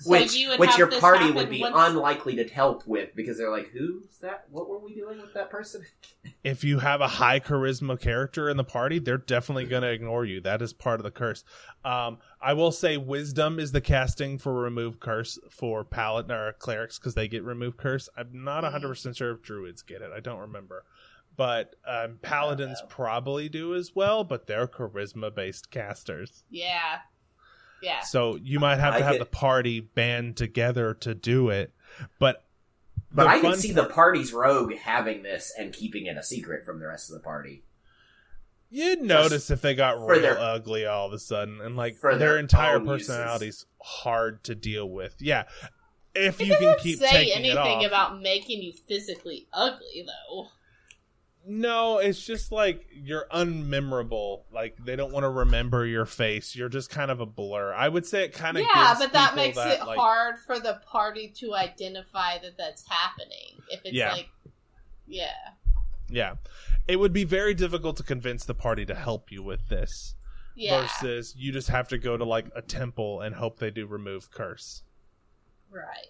So 0.00 0.10
which 0.12 0.34
you 0.34 0.52
which 0.58 0.78
your 0.78 0.86
party 1.00 1.32
would 1.32 1.50
be 1.50 1.60
once- 1.60 1.74
unlikely 1.76 2.36
to 2.36 2.44
help 2.44 2.86
with 2.86 3.14
because 3.16 3.36
they're 3.36 3.50
like, 3.50 3.70
who's 3.70 4.18
that? 4.18 4.44
What 4.48 4.68
were 4.68 4.78
we 4.78 4.94
doing 4.94 5.20
with 5.20 5.34
that 5.34 5.50
person? 5.50 5.84
If 6.44 6.62
you 6.62 6.78
have 6.78 7.00
a 7.00 7.08
high 7.08 7.40
charisma 7.40 8.00
character 8.00 8.48
in 8.48 8.56
the 8.56 8.64
party, 8.64 9.00
they're 9.00 9.18
definitely 9.18 9.66
going 9.66 9.82
to 9.82 9.90
ignore 9.90 10.24
you. 10.24 10.40
That 10.40 10.62
is 10.62 10.72
part 10.72 11.00
of 11.00 11.04
the 11.04 11.10
curse. 11.10 11.42
Um, 11.84 12.18
I 12.40 12.52
will 12.52 12.70
say 12.70 12.96
wisdom 12.96 13.58
is 13.58 13.72
the 13.72 13.80
casting 13.80 14.38
for 14.38 14.54
remove 14.54 15.00
curse 15.00 15.38
for 15.50 15.84
paladin 15.84 16.30
or 16.30 16.52
clerics 16.52 16.98
because 16.98 17.14
they 17.14 17.26
get 17.26 17.42
remove 17.42 17.76
curse. 17.76 18.08
I'm 18.16 18.44
not 18.44 18.62
100% 18.62 19.16
sure 19.16 19.32
if 19.32 19.42
druids 19.42 19.82
get 19.82 20.00
it. 20.00 20.10
I 20.14 20.20
don't 20.20 20.38
remember. 20.38 20.84
But 21.36 21.76
um, 21.86 22.18
paladins 22.22 22.82
probably 22.88 23.48
do 23.48 23.74
as 23.74 23.94
well, 23.94 24.24
but 24.24 24.46
they're 24.46 24.66
charisma 24.66 25.34
based 25.34 25.70
casters. 25.70 26.44
Yeah. 26.50 26.98
Yeah. 27.82 28.00
So 28.02 28.36
you 28.36 28.58
might 28.60 28.78
have 28.78 28.94
I 28.94 28.98
to 28.98 29.04
have 29.04 29.12
get- 29.14 29.18
the 29.20 29.26
party 29.26 29.80
band 29.80 30.36
together 30.36 30.94
to 30.94 31.14
do 31.14 31.50
it. 31.50 31.72
But 32.18 32.44
But 33.12 33.26
I 33.26 33.40
can 33.40 33.50
fun- 33.52 33.58
see 33.58 33.72
the 33.72 33.84
party's 33.86 34.32
rogue 34.32 34.74
having 34.74 35.22
this 35.22 35.52
and 35.58 35.72
keeping 35.72 36.06
it 36.06 36.16
a 36.16 36.22
secret 36.22 36.64
from 36.64 36.80
the 36.80 36.86
rest 36.86 37.08
of 37.10 37.14
the 37.14 37.20
party. 37.22 37.62
You'd 38.70 39.00
notice 39.00 39.50
if 39.50 39.62
they 39.62 39.74
got 39.74 39.98
real 39.98 40.20
their- 40.20 40.38
ugly 40.38 40.84
all 40.84 41.06
of 41.06 41.12
a 41.14 41.18
sudden, 41.18 41.60
and 41.62 41.74
like 41.76 41.96
for 41.96 42.10
their, 42.16 42.30
their 42.32 42.38
entire 42.38 42.76
own 42.76 42.86
uses. 42.86 43.64
hard 43.80 44.44
to 44.44 44.54
deal 44.54 44.88
with. 44.90 45.16
Yeah, 45.20 45.44
if 46.14 46.38
It 46.40 46.48
you 46.48 46.56
can 46.58 46.76
keep 46.80 46.98
say 46.98 47.08
taking 47.10 47.32
it 47.32 47.36
anything 47.56 47.56
off. 47.78 47.86
about 47.86 48.20
making 48.20 48.62
you 48.62 48.72
physically 48.72 49.48
ugly, 49.54 50.04
though. 50.06 50.48
No, 51.50 51.96
it's 51.98 52.22
just 52.22 52.52
like 52.52 52.86
you're 52.92 53.26
unmemorable. 53.32 54.42
Like 54.52 54.76
they 54.84 54.96
don't 54.96 55.12
want 55.12 55.24
to 55.24 55.30
remember 55.30 55.86
your 55.86 56.04
face. 56.04 56.54
You're 56.54 56.68
just 56.68 56.90
kind 56.90 57.10
of 57.10 57.20
a 57.20 57.26
blur. 57.26 57.72
I 57.72 57.88
would 57.88 58.04
say 58.04 58.24
it 58.24 58.34
kind 58.34 58.58
of 58.58 58.64
yeah, 58.64 58.94
but 58.98 59.12
that 59.14 59.34
makes 59.34 59.56
that, 59.56 59.80
it 59.80 59.84
like- 59.86 59.98
hard 59.98 60.36
for 60.46 60.58
the 60.60 60.80
party 60.86 61.32
to 61.38 61.54
identify 61.54 62.38
that 62.40 62.58
that's 62.58 62.86
happening. 62.86 63.62
If 63.70 63.80
it's 63.84 63.94
Yeah. 63.94 64.12
like, 64.12 64.28
yeah, 65.06 65.30
Yeah, 66.10 66.34
it 66.86 66.96
would 66.96 67.14
be 67.14 67.24
very 67.24 67.54
difficult 67.54 67.96
to 67.96 68.02
convince 68.02 68.44
the 68.44 68.54
party 68.54 68.84
to 68.84 68.94
help 68.94 69.32
you 69.32 69.42
with 69.42 69.68
this. 69.70 70.14
yeah, 70.54 70.82
Versus 70.82 71.34
you 71.36 71.50
just 71.52 71.68
have 71.68 71.88
to 71.88 71.98
go 71.98 72.16
to 72.18 72.24
like 72.24 72.50
a 72.54 72.60
temple 72.62 73.20
and 73.22 73.34
hope 73.36 73.58
they 73.58 73.70
do 73.70 73.86
remove 73.86 74.30
curse. 74.30 74.82
right. 75.70 76.08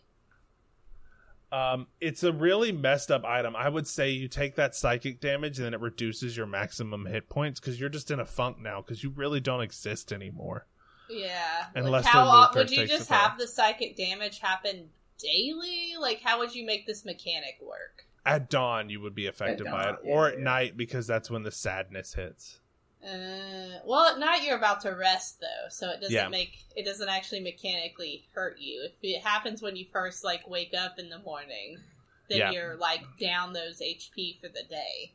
Um, 1.50 1.87
it's 2.00 2.22
a 2.22 2.32
really 2.32 2.72
messed 2.72 3.11
up 3.11 3.24
item. 3.24 3.56
I 3.56 3.68
would 3.68 3.87
say 3.87 4.11
you 4.11 4.28
take 4.28 4.56
that 4.56 4.74
psychic 4.74 5.20
damage 5.20 5.58
and 5.58 5.66
then 5.66 5.74
it 5.74 5.80
reduces 5.80 6.37
your 6.37 6.46
maximum 6.46 7.06
hit 7.06 7.28
points 7.28 7.58
because 7.58 7.80
you're 7.80 7.88
just 7.88 8.11
in 8.11 8.20
a 8.20 8.26
funk 8.26 8.58
now 8.58 8.82
because 8.82 9.02
you 9.02 9.11
really 9.11 9.40
don't 9.40 9.62
exist 9.62 10.12
anymore. 10.12 10.66
Yeah. 11.08 11.66
Unless 11.74 12.04
like 12.04 12.12
how 12.12 12.24
their 12.24 12.32
move 12.32 12.34
op- 12.34 12.54
would 12.54 12.70
you 12.70 12.87
just 12.87 13.08
the 13.08 13.14
have 13.14 13.38
the 13.38 13.48
psychic 13.48 13.96
damage 13.96 14.40
happen 14.40 14.90
daily? 15.18 15.94
Like 15.98 16.20
how 16.20 16.38
would 16.38 16.54
you 16.54 16.66
make 16.66 16.87
this 16.87 17.04
mechanic 17.04 17.58
work? 17.62 18.04
At 18.26 18.50
dawn, 18.50 18.90
you 18.90 19.00
would 19.00 19.14
be 19.14 19.26
affected 19.26 19.66
At 19.66 19.72
by 19.72 19.84
dawn, 19.84 19.94
it, 19.94 20.00
or 20.04 20.28
at 20.28 20.38
yeah. 20.38 20.44
night 20.44 20.76
because 20.76 21.06
that's 21.06 21.30
when 21.30 21.44
the 21.44 21.50
sadness 21.50 22.12
hits. 22.12 22.61
Uh, 23.02 23.78
well, 23.87 24.06
at 24.12 24.18
night 24.18 24.42
you're 24.42 24.56
about 24.56 24.80
to 24.80 24.90
rest 24.90 25.40
though, 25.40 25.68
so 25.70 25.88
it 25.90 26.00
doesn't 26.00 26.14
Yeah. 26.14 26.28
make 26.28 26.64
it 26.76 26.84
doesn't 26.84 27.08
actually 27.08 27.40
mechanically 27.40 28.26
hurt 28.34 28.58
you. 28.58 28.82
If 28.84 28.96
it 29.02 29.22
happens 29.22 29.62
when 29.62 29.76
you 29.76 29.87
first 29.87 30.24
like 30.24 30.48
wake 30.48 30.74
up 30.74 30.98
in 30.98 31.08
the 31.08 31.18
morning, 31.20 31.78
then 32.28 32.38
Yeah. 32.38 32.50
you're 32.50 32.76
like 32.76 33.02
down 33.20 33.52
those 33.52 33.80
HP 33.80 34.38
for 34.40 34.48
the 34.48 34.64
day. 34.68 35.14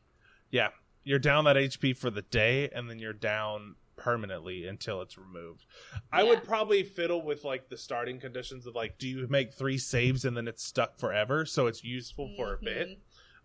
Yeah, 0.50 0.70
you're 1.04 1.18
down 1.18 1.44
that 1.44 1.56
HP 1.56 1.92
for 1.92 2.10
the 2.10 2.22
day, 2.22 2.70
and 2.70 2.88
then 2.88 2.98
you're 2.98 3.12
down 3.12 3.76
permanently 3.96 4.66
until 4.66 5.00
it's 5.02 5.16
removed. 5.18 5.66
I 6.10 6.22
Yeah. 6.22 6.30
would 6.30 6.44
probably 6.44 6.82
fiddle 6.82 7.22
with 7.22 7.44
like 7.44 7.68
the 7.68 7.76
starting 7.76 8.18
conditions 8.18 8.66
of 8.66 8.74
like, 8.74 8.98
do 8.98 9.06
you 9.06 9.26
make 9.28 9.52
three 9.52 9.78
saves 9.78 10.24
and 10.24 10.36
then 10.36 10.48
it's 10.48 10.64
stuck 10.64 10.98
forever, 10.98 11.44
so 11.46 11.66
it's 11.66 11.84
useful 11.84 12.32
for 12.36 12.54
a 12.54 12.58
bit. 12.58 12.98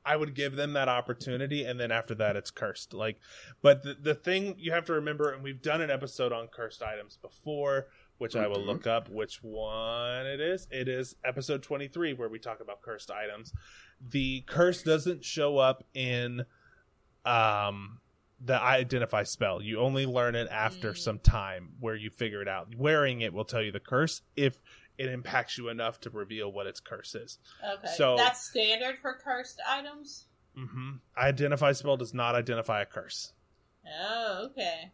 I 0.10 0.16
would 0.16 0.34
give 0.34 0.56
them 0.56 0.74
that 0.74 0.90
opportunity, 0.90 1.64
and 1.66 1.80
then 1.80 1.92
after 1.92 2.16
that, 2.16 2.36
it's 2.36 2.50
cursed. 2.50 2.94
Like, 2.96 3.20
but 3.62 3.84
the 3.84 3.94
the 3.94 4.16
thing 4.16 4.56
you 4.58 4.72
have 4.72 4.86
to 4.86 4.94
remember, 4.94 5.32
and 5.32 5.44
we've 5.44 5.62
done 5.62 5.82
an 5.82 5.92
episode 5.92 6.34
on 6.34 6.48
cursed 6.48 6.82
items 6.82 7.18
before, 7.18 7.88
which 8.18 8.36
I 8.36 8.48
will 8.48 8.58
Mhm. 8.64 8.66
look 8.66 8.88
up 8.88 9.08
which 9.10 9.44
one 9.44 10.26
it 10.26 10.40
is. 10.42 10.68
It 10.72 10.88
is 10.88 11.16
episode 11.24 11.62
twenty 11.62 11.88
three 11.88 12.14
where 12.14 12.28
we 12.28 12.40
talk 12.40 12.60
about 12.60 12.82
cursed 12.82 13.12
items. 13.12 13.54
The 14.02 14.42
curse 14.48 14.82
doesn't 14.82 15.24
show 15.24 15.58
up 15.60 15.84
in 15.94 16.46
um 17.26 18.00
the 18.42 18.60
identify 18.60 19.24
spell. 19.24 19.62
You 19.62 19.80
only 19.80 20.06
learn 20.06 20.34
it 20.34 20.48
after 20.50 20.94
Mm. 20.94 20.98
some 20.98 21.20
time 21.20 21.74
where 21.80 21.96
you 21.96 22.10
figure 22.10 22.42
it 22.42 22.48
out. 22.48 22.74
Wearing 22.76 23.20
it 23.22 23.34
will 23.34 23.44
tell 23.46 23.62
you 23.62 23.72
the 23.72 23.82
curse 23.82 24.22
if 24.36 24.62
it 25.00 25.10
impacts 25.10 25.58
you 25.58 25.70
enough 25.70 26.00
to 26.02 26.10
reveal 26.12 26.52
what 26.52 26.68
its 26.68 26.80
curse 26.80 27.16
is. 27.16 27.40
Okay, 27.66 27.88
So- 27.96 28.16
that's 28.18 28.42
standard 28.50 29.00
for 29.00 29.14
cursed 29.16 29.60
items. 29.68 30.26
hmm 30.56 30.98
Identify 31.18 31.72
spell 31.72 31.98
does 31.98 32.14
not 32.14 32.36
identify 32.36 32.82
a 32.82 32.86
curse. 32.86 33.34
Oh, 33.88 34.50
okay. 34.52 34.92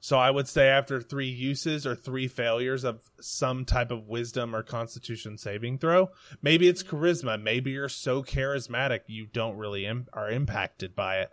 So 0.00 0.18
I 0.18 0.30
would 0.30 0.46
say 0.48 0.68
after 0.68 1.00
three 1.00 1.28
uses 1.28 1.86
or 1.86 1.94
three 1.94 2.28
failures 2.28 2.84
of 2.84 3.10
some 3.20 3.64
type 3.64 3.90
of 3.90 4.06
wisdom 4.06 4.54
or 4.54 4.62
constitution 4.62 5.36
saving 5.36 5.78
throw, 5.78 6.10
maybe 6.42 6.68
it's 6.68 6.82
charisma, 6.82 7.40
maybe 7.42 7.72
you're 7.72 7.88
so 7.88 8.22
charismatic 8.22 9.00
you 9.06 9.26
don't 9.26 9.56
really 9.56 9.84
Im- 9.86 10.06
are 10.12 10.30
impacted 10.30 10.94
by 10.94 11.20
it. 11.20 11.30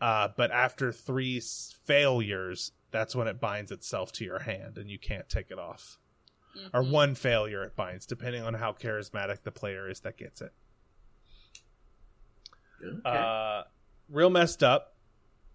Uh, 0.00 0.28
but 0.36 0.50
after 0.50 0.92
three 0.92 1.38
s- 1.38 1.74
failures, 1.84 2.72
that's 2.90 3.16
when 3.16 3.26
it 3.26 3.40
binds 3.40 3.72
itself 3.72 4.12
to 4.12 4.24
your 4.24 4.40
hand 4.40 4.78
and 4.78 4.90
you 4.90 4.98
can't 4.98 5.28
take 5.28 5.50
it 5.50 5.58
off. 5.58 5.98
Or 6.72 6.82
Mhm. 6.82 6.90
one 6.90 7.14
failure 7.14 7.62
it 7.64 7.74
binds, 7.76 8.06
depending 8.06 8.42
on 8.42 8.54
how 8.54 8.72
charismatic 8.72 9.42
the 9.42 9.50
player 9.50 9.88
is 9.88 10.00
that 10.00 10.16
gets 10.16 10.40
it. 10.40 10.52
Okay. 12.82 13.00
uh, 13.04 13.62
real 14.08 14.30
messed 14.30 14.62
up, 14.62 14.94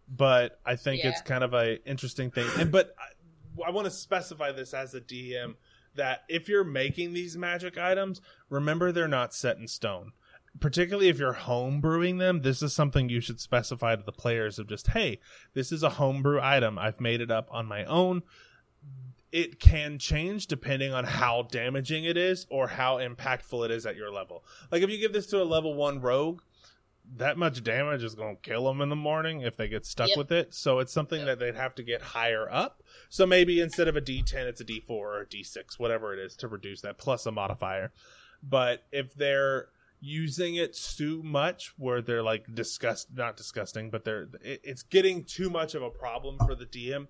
but 0.07 0.59
I 0.65 0.75
think 0.75 1.03
it's 1.09 1.21
kind 1.21 1.43
of 1.43 1.53
a 1.53 1.81
interesting 1.87 2.31
thing. 2.31 2.47
And 2.57 2.71
but 2.71 2.95
I, 2.97 3.67
I 3.67 3.69
want 3.71 3.85
to 3.85 3.91
specify 3.91 4.51
this 4.51 4.73
as 4.73 4.93
a 4.95 5.01
DM 5.01 5.55
that 5.95 6.23
if 6.27 6.49
you're 6.49 6.63
making 6.63 7.13
these 7.13 7.37
magic 7.37 7.77
items, 7.77 8.21
remember 8.49 8.91
they're 8.91 9.07
not 9.07 9.33
set 9.33 9.57
in 9.57 9.67
stone. 9.67 10.13
Particularly 10.59 11.09
if 11.09 11.19
you're 11.19 11.33
home 11.33 11.79
brewing 11.79 12.17
them, 12.17 12.41
this 12.41 12.63
is 12.63 12.73
something 12.73 13.07
you 13.09 13.21
should 13.21 13.39
specify 13.39 13.95
to 13.95 14.01
the 14.03 14.11
players 14.11 14.57
of 14.57 14.67
just, 14.67 14.87
hey, 14.87 15.19
this 15.53 15.71
is 15.71 15.83
a 15.83 15.89
homebrew 15.91 16.39
item. 16.41 16.79
I've 16.79 16.99
made 16.99 17.21
it 17.21 17.29
up 17.29 17.47
on 17.51 17.67
my 17.67 17.85
own. 17.85 18.23
It 19.31 19.59
can 19.59 19.99
change 19.99 20.47
depending 20.47 20.93
on 20.93 21.03
how 21.03 21.43
damaging 21.43 22.03
it 22.05 22.17
is 22.17 22.47
or 22.49 22.67
how 22.67 22.97
impactful 22.97 23.63
it 23.65 23.71
is 23.71 23.85
at 23.85 23.95
your 23.95 24.11
level. 24.11 24.43
Like 24.71 24.81
if 24.81 24.89
you 24.89 24.97
give 24.99 25.13
this 25.13 25.27
to 25.27 25.41
a 25.41 25.45
level 25.45 25.75
one 25.75 26.01
rogue, 26.01 26.41
that 27.17 27.37
much 27.37 27.63
damage 27.63 28.03
is 28.03 28.15
going 28.15 28.35
to 28.37 28.41
kill 28.41 28.65
them 28.65 28.81
in 28.81 28.89
the 28.89 28.95
morning 28.95 29.41
if 29.41 29.55
they 29.57 29.67
get 29.67 29.85
stuck 29.85 30.09
Yep. 30.09 30.17
with 30.17 30.31
it. 30.31 30.53
So 30.53 30.79
it's 30.79 30.93
something 30.93 31.19
Yep. 31.19 31.27
that 31.27 31.39
they'd 31.39 31.55
have 31.55 31.75
to 31.75 31.83
get 31.83 32.01
higher 32.01 32.47
up. 32.51 32.83
So 33.09 33.25
maybe 33.25 33.59
instead 33.61 33.87
of 33.87 33.95
a 33.95 34.01
D10, 34.01 34.45
it's 34.47 34.61
a 34.61 34.65
D4 34.65 34.89
or 34.89 35.21
a 35.21 35.25
D6, 35.27 35.79
whatever 35.79 36.13
it 36.13 36.19
is, 36.19 36.35
to 36.37 36.47
reduce 36.47 36.81
that 36.81 36.97
plus 36.97 37.25
a 37.25 37.31
modifier. 37.31 37.91
But 38.43 38.83
if 38.91 39.13
they're 39.15 39.69
using 40.01 40.55
it 40.55 40.73
too 40.75 41.21
much, 41.23 41.73
where 41.77 42.01
they're 42.01 42.23
like 42.23 42.45
disgust, 42.53 43.07
not 43.13 43.35
disgusting, 43.35 43.89
but 43.89 44.05
they're 44.05 44.27
it, 44.41 44.61
it's 44.63 44.83
getting 44.83 45.23
too 45.25 45.49
much 45.49 45.75
of 45.75 45.81
a 45.83 45.89
problem 45.89 46.37
for 46.45 46.55
the 46.55 46.65
DM. 46.65 47.07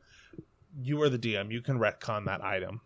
You 0.77 1.01
are 1.01 1.09
the 1.09 1.19
DM. 1.19 1.51
You 1.51 1.61
can 1.61 1.79
retcon 1.79 2.25
that 2.25 2.43
item. 2.43 2.81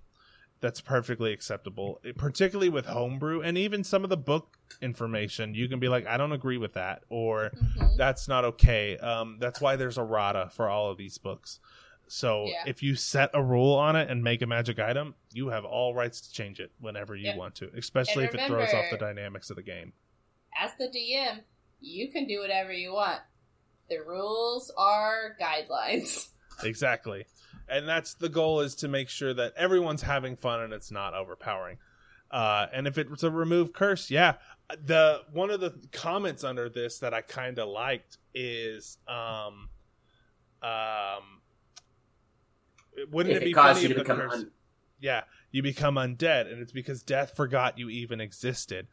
That's 0.62 0.80
perfectly 0.80 1.34
acceptable, 1.34 2.00
It- 2.04 2.18
particularly 2.18 2.70
with 2.70 2.86
homebrew 2.86 3.42
and 3.42 3.58
even 3.58 3.84
some 3.84 4.04
of 4.06 4.10
the 4.10 4.16
book 4.18 4.58
information. 4.82 5.54
You 5.54 5.68
can 5.68 5.80
be 5.80 5.90
like, 5.90 6.06
I 6.08 6.16
don't 6.16 6.32
agree 6.32 6.58
with 6.58 6.74
that, 6.74 7.04
or 7.10 7.50
Mhm. 7.50 7.98
that's 7.98 8.28
not 8.30 8.46
okay. 8.46 8.98
Um, 8.98 9.38
that's 9.40 9.60
why 9.60 9.76
there's 9.76 9.98
errata 9.98 10.50
for 10.54 10.70
all 10.70 10.90
of 10.90 10.98
these 10.98 11.18
books. 11.18 11.60
So 12.08 12.46
Yeah. 12.46 12.64
if 12.66 12.82
you 12.82 12.96
set 12.96 13.30
a 13.34 13.44
rule 13.44 13.74
on 13.74 13.96
it 13.98 14.10
and 14.10 14.24
make 14.24 14.42
a 14.42 14.48
magic 14.48 14.80
item, 14.80 15.16
you 15.34 15.50
have 15.50 15.66
all 15.66 15.94
rights 15.94 16.22
to 16.22 16.32
change 16.32 16.62
it 16.62 16.72
whenever 16.80 17.14
you 17.16 17.26
Yep. 17.26 17.38
want 17.38 17.56
to, 17.56 17.70
especially 17.76 18.26
And 18.26 18.34
if 18.34 18.40
it 18.42 18.48
throws 18.48 18.74
off 18.74 18.86
the 18.90 18.98
dynamics 18.98 19.50
of 19.50 19.58
the 19.58 19.64
game. 19.64 19.92
As 20.58 20.72
the 20.78 20.88
DM, 20.88 21.44
you 21.82 22.10
can 22.10 22.26
do 22.26 22.40
whatever 22.40 22.72
you 22.72 22.94
want. 22.94 23.22
The 23.90 24.00
rules 24.00 24.72
are 24.78 25.36
guidelines. 25.42 26.30
Exactly. 26.64 27.26
And 27.68 27.88
that's 27.88 28.14
the 28.14 28.30
goal 28.30 28.60
is 28.60 28.76
to 28.76 28.88
make 28.88 29.10
sure 29.10 29.34
that 29.34 29.54
everyone's 29.56 30.02
having 30.02 30.36
fun 30.36 30.62
and 30.62 30.74
it's 30.74 30.92
not 30.92 31.14
overpowering. 31.14 31.78
Uh, 32.30 32.68
and 32.74 32.88
if 32.88 32.98
it's 32.98 33.24
a 33.24 33.32
remove 33.32 33.74
curse, 33.74 34.10
yeah. 34.10 34.36
The 34.86 35.22
one 35.32 35.52
of 35.52 35.60
the 35.60 35.74
comments 35.92 36.44
under 36.44 36.68
this 36.68 37.00
that 37.00 37.14
I 37.14 37.22
kind 37.22 37.60
of 37.60 37.68
liked 37.68 38.18
is 38.34 38.98
um 39.08 39.70
um 40.64 41.42
wouldn't 43.12 43.36
if 43.36 43.42
it 43.42 43.46
be 43.46 43.54
funny 43.54 43.84
if 43.84 43.90
the 43.90 43.96
become 43.96 44.18
curse 44.18 44.34
un- 44.34 44.52
yeah, 45.04 45.24
you 45.52 45.62
become 45.62 45.96
undead, 45.96 46.52
and 46.52 46.62
it's 46.62 46.72
because 46.72 47.04
death 47.04 47.36
forgot 47.36 47.78
you 47.78 47.90
even 47.90 48.22
existed. 48.22 48.88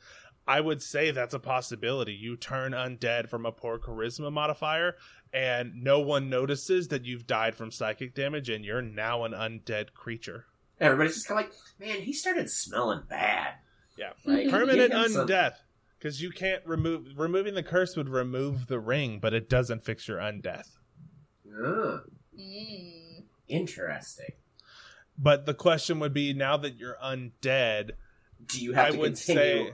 I 0.46 0.60
would 0.60 0.82
say 0.82 1.12
that's 1.12 1.34
a 1.34 1.38
possibility. 1.38 2.12
You 2.12 2.36
turn 2.36 2.72
undead 2.72 3.28
from 3.28 3.46
a 3.46 3.52
poor 3.52 3.78
charisma 3.78 4.32
modifier, 4.32 4.96
and 5.32 5.82
no 5.82 6.00
one 6.00 6.28
notices 6.28 6.88
that 6.88 7.04
you've 7.04 7.26
died 7.26 7.54
from 7.54 7.70
psychic 7.70 8.14
damage, 8.14 8.48
and 8.48 8.64
you're 8.64 8.82
now 8.82 9.24
an 9.24 9.32
undead 9.32 9.92
creature. 9.94 10.46
everybody's 10.80 11.14
just 11.14 11.28
kind 11.28 11.40
of 11.40 11.46
like, 11.46 11.54
man, 11.78 12.00
he 12.02 12.12
started 12.12 12.50
smelling 12.50 13.02
bad. 13.08 13.54
Yeah. 13.96 14.12
Like, 14.24 14.48
Permanent 14.50 14.92
give 14.92 15.12
undeath. 15.12 15.54
Because 15.98 16.22
you 16.22 16.30
can't 16.30 16.64
remove 16.64 17.08
removing 17.18 17.52
the 17.54 17.62
curse 17.62 17.94
would 17.96 18.08
remove 18.08 18.66
the 18.68 18.80
ring, 18.80 19.18
but 19.20 19.34
it 19.34 19.50
doesn't 19.50 19.84
fix 19.84 20.08
your 20.08 20.18
undeath. 20.18 20.68
Ugh, 21.46 22.00
Mm. 22.38 23.24
interesting. 23.48 24.30
But 25.18 25.44
the 25.44 25.52
question 25.52 25.98
would 26.00 26.14
be 26.14 26.32
now 26.32 26.56
that 26.56 26.76
you're 26.76 26.96
undead, 27.04 27.90
Do 28.46 28.64
you 28.64 28.72
have 28.72 28.86
I 28.86 28.90
to 28.92 28.98
would 28.98 29.16
continue 29.16 29.66
say 29.66 29.72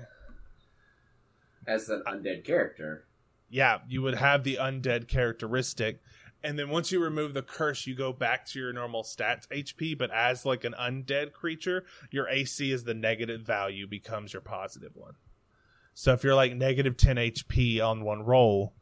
as 1.69 1.89
an 1.89 2.03
undead 2.09 2.45
character? 2.45 3.07
Yeah, 3.57 3.79
you 3.89 4.03
would 4.03 4.17
have 4.17 4.45
the 4.45 4.59
undead 4.61 5.09
characteristic. 5.09 6.03
And 6.45 6.59
then 6.59 6.69
once 6.69 6.93
you 6.93 7.03
remove 7.03 7.33
the 7.33 7.41
curse, 7.41 7.87
you 7.87 7.95
go 7.95 8.13
back 8.13 8.45
to 8.49 8.59
your 8.59 8.71
normal 8.71 9.03
stats 9.03 9.49
HP, 9.49 9.97
but 9.97 10.11
as 10.11 10.45
like 10.45 10.65
an 10.65 10.75
undead 10.79 11.33
creature, 11.33 11.87
your 12.11 12.29
AC 12.29 12.71
is 12.71 12.85
the 12.85 12.93
negative 12.93 13.41
value 13.41 13.87
becomes 13.87 14.35
your 14.35 14.43
positive 14.43 14.95
one. 14.95 15.15
So 15.95 16.13
if 16.13 16.23
you're 16.23 16.35
like 16.35 16.55
negative 16.55 16.99
10 16.99 17.17
HP 17.17 17.83
on 17.83 18.05
one 18.05 18.25
roll, 18.25 18.75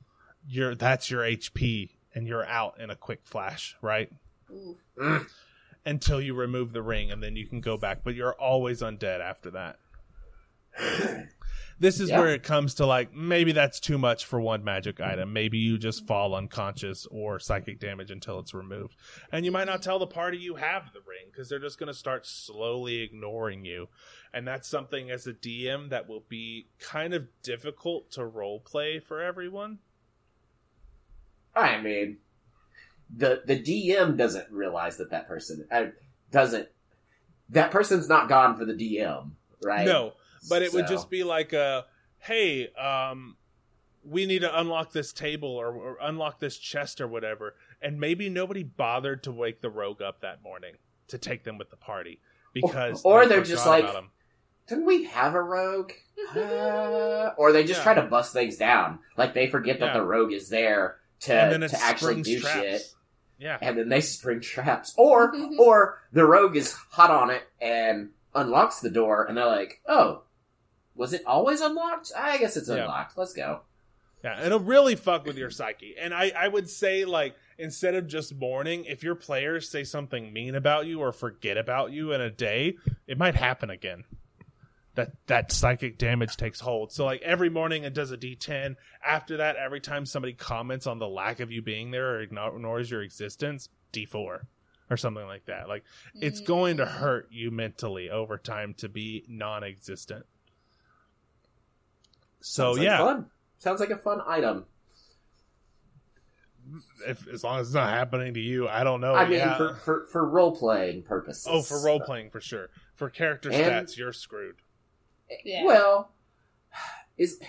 you're 0.45 0.75
that's 0.75 1.09
your 1.09 1.23
HP 1.23 1.91
and 2.13 2.27
you're 2.27 2.45
out 2.45 2.81
in 2.81 2.91
a 2.91 2.97
quick 2.97 3.21
flash, 3.23 3.77
right? 3.81 4.11
Mm. 4.99 5.27
Until 5.87 6.21
you 6.21 6.35
remove 6.35 6.73
the 6.73 6.83
ring 6.83 7.13
and 7.13 7.23
then 7.23 7.37
you 7.37 7.47
can 7.47 7.61
go 7.61 7.77
back, 7.77 8.01
but 8.03 8.17
you're 8.17 8.35
always 8.35 8.83
undead 8.83 9.21
after 9.21 9.53
that. 9.53 9.79
this 11.85 12.01
is 12.01 12.09
Yeah. 12.09 12.19
where 12.19 12.31
it 12.31 12.43
comes 12.43 12.75
to 12.77 12.87
like 12.87 13.13
maybe 13.13 13.53
that's 13.53 13.79
too 13.79 13.99
much 13.99 14.25
for 14.25 14.41
one 14.41 14.65
magic 14.65 15.01
item. 15.01 15.35
Maybe 15.35 15.59
you 15.59 15.77
just 15.77 16.07
fall 16.07 16.35
unconscious 16.35 17.07
or 17.11 17.39
psychic 17.39 17.79
damage 17.79 18.11
until 18.11 18.39
it's 18.39 18.55
removed. 18.55 18.97
And 19.31 19.45
you 19.45 19.53
might 19.53 19.67
not 19.67 19.83
tell 19.83 19.99
the 19.99 20.07
party 20.07 20.39
you 20.39 20.55
have 20.55 20.93
the 20.95 21.01
ring 21.01 21.27
because 21.31 21.51
they're 21.51 21.59
just 21.59 21.79
going 21.79 21.89
to 21.89 21.95
start 21.95 22.27
slowly 22.27 23.03
ignoring 23.03 23.67
you. 23.67 23.89
And 24.33 24.49
that's 24.49 24.67
something 24.67 25.11
as 25.11 25.27
a 25.27 25.35
DM 25.35 25.91
that 25.91 26.09
will 26.09 26.25
be 26.27 26.69
kind 26.81 27.13
of 27.13 27.27
difficult 27.43 28.11
to 28.13 28.25
role 28.25 28.61
play 28.61 28.99
for 28.99 29.21
everyone. 29.21 29.81
I 31.55 31.81
mean, 31.83 32.17
the 33.15 33.43
the 33.45 33.59
DM 33.61 34.17
doesn't 34.17 34.51
realize 34.51 34.97
that 34.97 35.11
that 35.11 35.29
person 35.29 35.67
uh, 35.71 35.87
doesn't. 36.31 36.69
That 37.51 37.71
person's 37.71 38.09
not 38.09 38.31
gone 38.31 38.57
for 38.57 38.65
the 38.65 38.73
DM, 38.73 39.33
right? 39.63 39.85
No, 39.87 40.15
but 40.49 40.63
it 40.63 40.73
would 40.73 40.87
just 40.87 41.11
be 41.11 41.25
like 41.25 41.53
a 41.53 41.85
hey 42.19 42.69
um 42.75 43.37
we 44.07 44.27
need 44.27 44.41
to 44.41 44.61
unlock 44.61 44.93
this 44.93 45.13
table 45.13 45.49
or, 45.49 45.69
or 45.75 45.99
unlock 46.03 46.39
this 46.39 46.59
chest 46.59 47.01
or 47.01 47.09
whatever 47.09 47.55
and 47.81 47.99
maybe 47.99 48.29
nobody 48.29 48.63
bothered 48.63 49.23
to 49.23 49.33
wake 49.33 49.61
the 49.61 49.71
rogue 49.71 50.03
up 50.03 50.21
that 50.21 50.43
morning 50.43 50.75
to 51.09 51.17
take 51.19 51.45
them 51.45 51.57
with 51.59 51.71
the 51.71 51.77
party 51.77 52.21
because 52.53 53.03
or 53.05 53.23
they 53.27 53.37
they're 53.37 53.45
just 53.45 53.67
like- 53.67 53.87
Didn't 54.69 54.87
we 54.87 55.05
have 55.05 55.35
a 55.35 55.43
rogue? 55.43 55.93
Uh, 56.35 57.31
or 57.37 57.53
they 57.53 57.65
just 57.65 57.81
Yeah. 57.81 57.85
try 57.85 57.95
to 57.95 58.03
bust 58.09 58.33
things 58.33 58.57
down. 58.57 58.99
Like 59.17 59.35
they 59.35 59.47
forget 59.49 59.81
that 59.81 59.93
the 59.95 60.03
rogue 60.03 60.33
is 60.33 60.49
there 60.49 60.97
to 61.21 61.35
and 61.35 61.53
then 61.53 61.63
it 61.63 61.69
to 61.69 61.83
actually 61.83 62.23
do 62.23 62.41
traps. 62.41 62.57
shit, 62.61 62.83
yeah 63.39 63.59
and 63.61 63.79
then 63.79 63.89
they 63.89 64.01
spring 64.01 64.41
traps. 64.41 64.95
Or 64.97 65.33
or 65.59 65.99
the 66.13 66.25
rogue 66.25 66.57
is 66.57 66.73
hot 66.73 67.11
on 67.11 67.31
it 67.31 67.43
and 67.61 68.11
unlocks 68.35 68.81
the 68.81 68.91
door, 68.91 69.25
and 69.25 69.37
they're 69.37 69.47
like, 69.47 69.81
"Oh, 69.87 70.23
was 70.95 71.13
it 71.13 71.23
always 71.27 71.61
unlocked? 71.61 72.13
I 72.17 72.39
guess 72.39 72.57
it's 72.57 72.69
Yeah. 72.69 72.83
unlocked. 72.83 73.17
Let's 73.17 73.33
go." 73.33 73.63
Yeah, 74.25 74.47
it'll 74.47 74.61
really 74.61 74.97
fuck 74.97 75.27
with 75.27 75.37
your 75.37 75.51
psyche. 75.51 75.97
And 76.01 76.15
I, 76.15 76.33
I 76.35 76.49
would 76.49 76.71
say, 76.71 77.05
like, 77.05 77.37
instead 77.59 77.95
of 77.95 78.07
just 78.07 78.35
mourning, 78.35 78.87
if 78.87 79.03
your 79.03 79.15
players 79.15 79.69
say 79.69 79.85
something 79.85 80.33
mean 80.33 80.55
about 80.55 80.87
you 80.87 81.01
or 81.01 81.13
forget 81.13 81.59
about 81.59 81.93
you 81.93 82.13
in 82.13 82.23
a 82.23 82.31
day, 82.31 82.79
it 83.07 83.19
might 83.19 83.35
happen 83.35 83.69
again. 83.69 84.05
That 84.95 85.13
that 85.27 85.53
psychic 85.53 85.99
damage 85.99 86.37
takes 86.37 86.61
hold. 86.61 86.93
So 86.93 87.05
like 87.05 87.21
every 87.23 87.51
morning 87.51 87.83
it 87.83 87.95
does 87.95 88.13
a 88.13 88.17
D10. 88.17 88.77
After 89.05 89.39
that, 89.39 89.57
every 89.57 89.81
time 89.81 90.07
somebody 90.07 90.35
comments 90.35 90.87
on 90.87 91.01
the 91.01 91.09
lack 91.09 91.41
of 91.41 91.51
you 91.51 91.63
being 91.63 91.91
there 91.91 92.15
or 92.15 92.21
ignores 92.21 92.91
your 92.91 93.03
existence, 93.03 93.69
D4 93.93 94.41
or 94.91 94.97
something 94.97 95.27
like 95.27 95.47
that. 95.47 95.69
Like 95.69 95.83
it's 96.15 96.41
mm. 96.41 96.47
going 96.47 96.77
to 96.77 96.87
hurt 96.87 97.29
you 97.31 97.51
mentally 97.51 98.09
over 98.09 98.39
time 98.39 98.75
to 98.75 98.89
be 98.89 99.25
non-existent. 99.29 100.27
So 102.45 102.75
Sounds 102.75 102.79
like 102.79 102.85
yeah, 102.85 102.99
fun. 102.99 103.27
Sounds 103.59 103.81
like 103.81 103.89
a 103.89 103.97
fun 103.97 104.21
item. 104.27 104.67
if 107.09 107.27
as 107.29 107.43
long 107.43 107.59
as 107.59 107.69
it's 107.69 107.75
not 107.75 107.89
happening 107.89 108.35
to 108.35 108.41
you, 108.41 108.69
I 108.69 108.85
don't 108.85 109.01
know. 109.01 109.15
I 109.15 109.27
mean, 109.27 109.39
yeah. 109.39 109.57
for, 109.57 109.75
for 109.77 110.07
for 110.13 110.29
role 110.29 110.55
playing 110.55 111.05
purposes. 111.05 111.47
oh, 111.49 111.63
for 111.63 111.83
role 111.83 112.01
playing 112.01 112.29
for 112.29 112.43
sure. 112.43 112.69
For 112.97 113.09
character 113.09 113.51
And- 113.51 113.89
stats, 113.89 113.97
you're 113.97 114.13
screwed. 114.13 114.57
Yeah. 115.43 115.65
Well, 115.65 116.13
is 117.17 117.41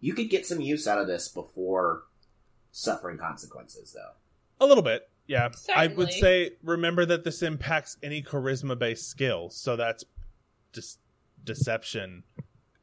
you 0.00 0.14
could 0.14 0.30
get 0.30 0.46
some 0.46 0.62
use 0.62 0.88
out 0.88 0.98
of 0.98 1.06
this 1.06 1.28
before 1.28 2.04
suffering 2.70 3.18
consequences, 3.18 3.92
though. 3.92 4.64
A 4.64 4.66
little 4.66 4.82
bit, 4.82 5.10
yeah. 5.26 5.50
I 5.76 5.88
would 5.88 6.10
say 6.10 6.52
remember 6.62 7.04
that 7.04 7.22
this 7.22 7.42
impacts 7.42 7.98
any 8.02 8.22
charisma 8.22 8.78
based 8.78 9.10
skill. 9.10 9.50
So 9.50 9.76
that's 9.76 10.04
just 10.72 11.00
deception, 11.44 12.24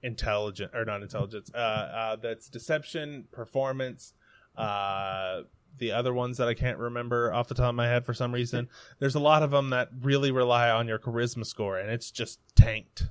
intelligent 0.04 0.72
or 0.74 0.86
not 0.86 1.02
intelligence. 1.02 1.52
Uh, 1.54 1.58
uh, 1.58 2.16
that's 2.18 2.50
deception, 2.50 3.26
performance. 3.32 4.14
Uh, 4.58 5.42
the 5.78 5.92
other 5.92 6.14
ones 6.14 6.38
that 6.38 6.48
I 6.48 6.54
can't 6.54 6.78
remember 6.78 7.34
off 7.34 7.48
the 7.48 7.56
top 7.56 7.70
of 7.70 7.76
my 7.76 7.88
head 7.88 8.06
for 8.06 8.14
some 8.14 8.34
reason. 8.34 8.68
There's 9.00 9.16
a 9.16 9.20
lot 9.20 9.44
of 9.44 9.52
them 9.52 9.70
that 9.70 9.90
really 10.02 10.32
rely 10.32 10.70
on 10.70 10.88
your 10.88 11.00
charisma 11.00 11.46
score, 11.46 11.78
and 11.78 11.90
it's 11.90 12.12
just 12.12 12.40
tanked. 12.56 13.08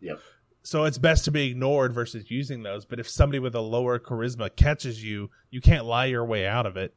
Yep. 0.00 0.20
So 0.62 0.84
it's 0.84 0.98
best 0.98 1.24
to 1.24 1.30
be 1.30 1.50
ignored 1.50 1.92
versus 1.92 2.30
using 2.30 2.62
those. 2.62 2.84
But 2.84 3.00
if 3.00 3.08
somebody 3.08 3.40
with 3.40 3.54
a 3.54 3.60
lower 3.60 3.98
charisma 3.98 4.54
catches 4.54 5.02
you, 5.02 5.30
you 5.50 5.60
can't 5.60 5.84
lie 5.84 6.06
your 6.06 6.24
way 6.24 6.46
out 6.46 6.66
of 6.66 6.76
it 6.76 6.94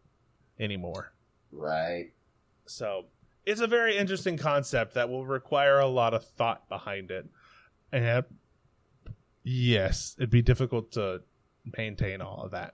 anymore. 0.59 1.13
Right. 1.51 2.11
So 2.67 3.05
it's 3.45 3.61
a 3.61 3.67
very 3.67 3.97
interesting 3.97 4.37
concept 4.37 4.93
that 4.93 5.09
will 5.09 5.25
require 5.25 5.79
a 5.79 5.87
lot 5.87 6.13
of 6.13 6.25
thought 6.25 6.69
behind 6.69 7.11
it. 7.11 7.27
And 7.91 8.25
yes, 9.45 10.15
it'd 10.17 10.29
be 10.29 10.41
difficult 10.41 10.91
to 10.93 11.21
maintain 11.77 12.21
all 12.21 12.43
of 12.43 12.51
that. 12.51 12.73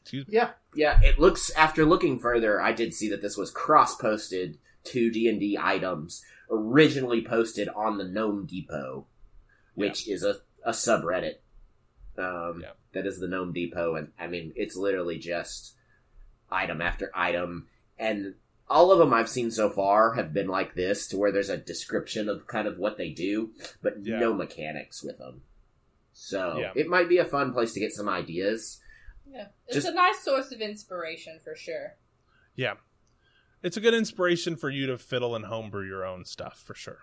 Excuse 0.00 0.26
me. 0.26 0.34
Yeah. 0.34 0.50
Yeah. 0.74 0.98
It 1.00 1.20
looks 1.20 1.50
after 1.52 1.84
looking 1.84 2.18
further, 2.18 2.60
I 2.60 2.72
did 2.72 2.92
see 2.92 3.08
that 3.10 3.22
this 3.22 3.36
was 3.36 3.52
cross 3.52 3.94
posted 3.96 4.58
to 4.84 5.10
D 5.12 5.28
and 5.28 5.38
D 5.38 5.56
items 5.60 6.24
originally 6.50 7.22
posted 7.24 7.68
on 7.68 7.98
the 7.98 8.04
Gnome 8.04 8.46
Depot, 8.46 9.06
which 9.74 10.08
is 10.08 10.24
a 10.24 10.40
a 10.64 10.70
subreddit. 10.72 11.34
Um, 12.18 12.60
Yeah. 12.62 12.72
that 12.94 13.06
is 13.06 13.20
the 13.20 13.28
Gnome 13.28 13.52
Depot, 13.52 13.94
and 13.94 14.10
I 14.18 14.26
mean 14.26 14.52
it's 14.56 14.74
literally 14.76 15.18
just 15.18 15.76
item 16.50 16.82
after 16.82 17.10
item, 17.14 17.68
and 17.96 18.34
all 18.72 18.90
of 18.92 18.98
them 18.98 19.12
I've 19.12 19.28
seen 19.28 19.50
so 19.50 19.70
far 19.70 20.14
have 20.14 20.32
been 20.32 20.48
like 20.48 20.74
this, 20.74 21.06
to 21.08 21.16
where 21.16 21.30
there's 21.32 21.48
a 21.50 21.56
description 21.56 22.28
of 22.28 22.46
kind 22.46 22.66
of 22.66 22.78
what 22.78 22.96
they 22.98 23.10
do, 23.10 23.52
but 23.82 24.04
Yeah. 24.04 24.18
no 24.18 24.32
mechanics 24.34 25.02
with 25.02 25.18
them. 25.18 25.42
So 26.12 26.58
Yeah. 26.58 26.72
it 26.74 26.88
might 26.88 27.08
be 27.08 27.18
a 27.18 27.24
fun 27.24 27.52
place 27.52 27.72
to 27.74 27.80
get 27.80 27.92
some 27.92 28.08
ideas. 28.08 28.80
Yeah. 29.30 29.48
It's 29.66 29.74
Just- 29.76 29.88
a 29.88 29.92
nice 29.94 30.20
source 30.20 30.52
of 30.52 30.60
inspiration 30.60 31.38
for 31.42 31.54
sure. 31.54 31.96
Yeah. 32.56 32.74
It's 33.62 33.76
a 33.76 33.80
good 33.80 33.94
inspiration 33.94 34.56
for 34.56 34.68
you 34.70 34.86
to 34.88 34.98
fiddle 34.98 35.34
and 35.36 35.44
homebrew 35.46 35.86
your 35.86 36.04
own 36.04 36.24
stuff 36.24 36.58
for 36.58 36.74
sure. 36.74 37.00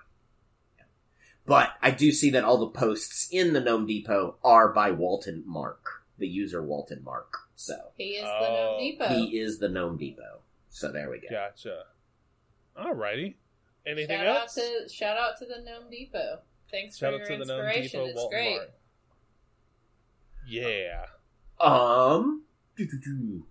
But 1.46 1.72
I 1.82 1.92
do 1.92 2.12
see 2.12 2.30
that 2.32 2.44
all 2.44 2.58
the 2.58 2.68
posts 2.68 3.28
in 3.32 3.54
the 3.54 3.62
Gnome 3.62 3.88
Depot 3.88 4.38
are 4.44 4.72
by 4.72 4.92
Walton 4.92 5.44
Mark, 5.48 6.04
the 6.18 6.28
user 6.28 6.62
Walton 6.62 7.04
Mark. 7.04 7.34
So 7.56 7.92
He 7.98 8.18
is 8.18 8.24
the 8.24 8.30
Oh. 8.30 8.78
Gnome 8.78 8.80
Depot. 8.80 9.08
he 9.08 9.40
is 9.40 9.58
the 9.60 9.70
Gnome 9.70 9.98
Depot. 9.98 10.42
So 10.70 10.92
there 10.92 11.10
we 11.10 11.20
go. 11.20 11.28
Gotcha. 11.30 11.84
Alrighty. 12.78 13.36
Anything 13.86 14.18
shout 14.18 14.28
else? 14.28 14.58
out 14.58 14.64
to 14.64 14.90
shout 14.94 15.18
out 15.18 15.38
to 15.40 15.46
the 15.46 15.62
Gnome 15.66 15.90
Depot. 15.90 16.40
Thanks 16.72 16.98
Shout 16.98 17.14
for 17.14 17.22
out 17.22 17.30
your 17.30 17.38
to 17.40 17.44
the 17.46 17.46
Gnome 17.54 17.66
inspiration. 17.66 18.00
Depot, 18.02 18.06
it's 18.06 18.16
Walton 18.16 18.38
great. 18.38 18.56
Mart. 18.58 18.72
Yeah. 20.48 21.06
Um, 21.60 22.44
doo-doo-doo. 22.78 23.46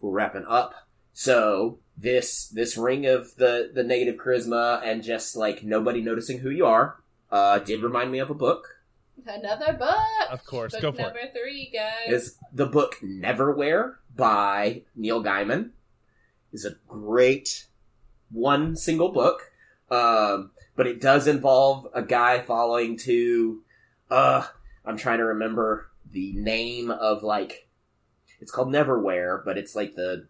we're 0.00 0.10
wrapping 0.10 0.44
up. 0.46 0.74
So 1.12 1.78
this 1.96 2.48
this 2.48 2.76
ring 2.76 3.06
of 3.06 3.36
the 3.36 3.70
the 3.72 3.82
negative 3.84 4.16
charisma 4.16 4.80
and 4.84 5.02
just 5.02 5.36
like 5.36 5.62
nobody 5.62 6.00
noticing 6.00 6.38
who 6.38 6.50
you 6.50 6.66
are 6.66 6.96
uh, 7.30 7.58
did 7.60 7.82
remind 7.82 8.10
me 8.12 8.18
of 8.18 8.30
a 8.30 8.34
book. 8.34 8.68
Another 9.26 9.72
book. 9.72 9.96
Of 10.30 10.44
course. 10.44 10.72
Book 10.72 10.82
Go 10.82 10.92
for 10.92 11.02
number 11.02 11.18
it. 11.20 11.32
three, 11.32 11.70
guys. 11.72 12.12
is 12.12 12.36
the 12.52 12.66
book 12.66 12.96
Neverwhere 13.02 13.94
by 14.14 14.82
Neil 14.96 15.22
Gaiman. 15.22 15.70
Is 16.54 16.64
a 16.64 16.76
great 16.88 17.66
one 18.30 18.76
single 18.76 19.10
book, 19.12 19.52
um, 19.90 20.50
but 20.76 20.86
it 20.86 21.00
does 21.00 21.26
involve 21.26 21.86
a 21.92 22.02
guy 22.02 22.40
following 22.40 22.96
to. 22.98 23.62
Uh, 24.10 24.46
I'm 24.84 24.96
trying 24.96 25.18
to 25.18 25.24
remember 25.24 25.90
the 26.10 26.32
name 26.32 26.90
of 26.90 27.22
like. 27.22 27.68
It's 28.40 28.50
called 28.52 28.68
Neverwhere, 28.68 29.42
but 29.44 29.56
it's 29.58 29.74
like 29.74 29.94
the 29.94 30.26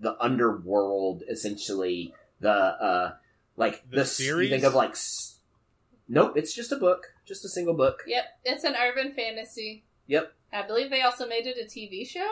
the 0.00 0.16
underworld 0.22 1.22
essentially. 1.28 2.14
The 2.40 2.50
uh, 2.50 3.14
like 3.56 3.88
The 3.90 4.00
s- 4.02 4.20
You 4.20 4.26
series? 4.26 4.50
think 4.50 4.64
of 4.64 4.74
like. 4.74 4.90
s- 4.90 5.32
Nope, 6.08 6.36
it's 6.36 6.54
just 6.54 6.70
a 6.70 6.76
book, 6.76 7.08
just 7.24 7.44
a 7.44 7.48
single 7.48 7.74
book. 7.74 8.04
Yep, 8.06 8.24
it's 8.44 8.62
an 8.62 8.76
urban 8.76 9.12
fantasy. 9.12 9.82
Yep. 10.06 10.32
I 10.52 10.62
believe 10.62 10.88
they 10.90 11.02
also 11.02 11.26
made 11.26 11.46
it 11.48 11.56
a 11.58 11.64
TV 11.66 12.06
show. 12.08 12.28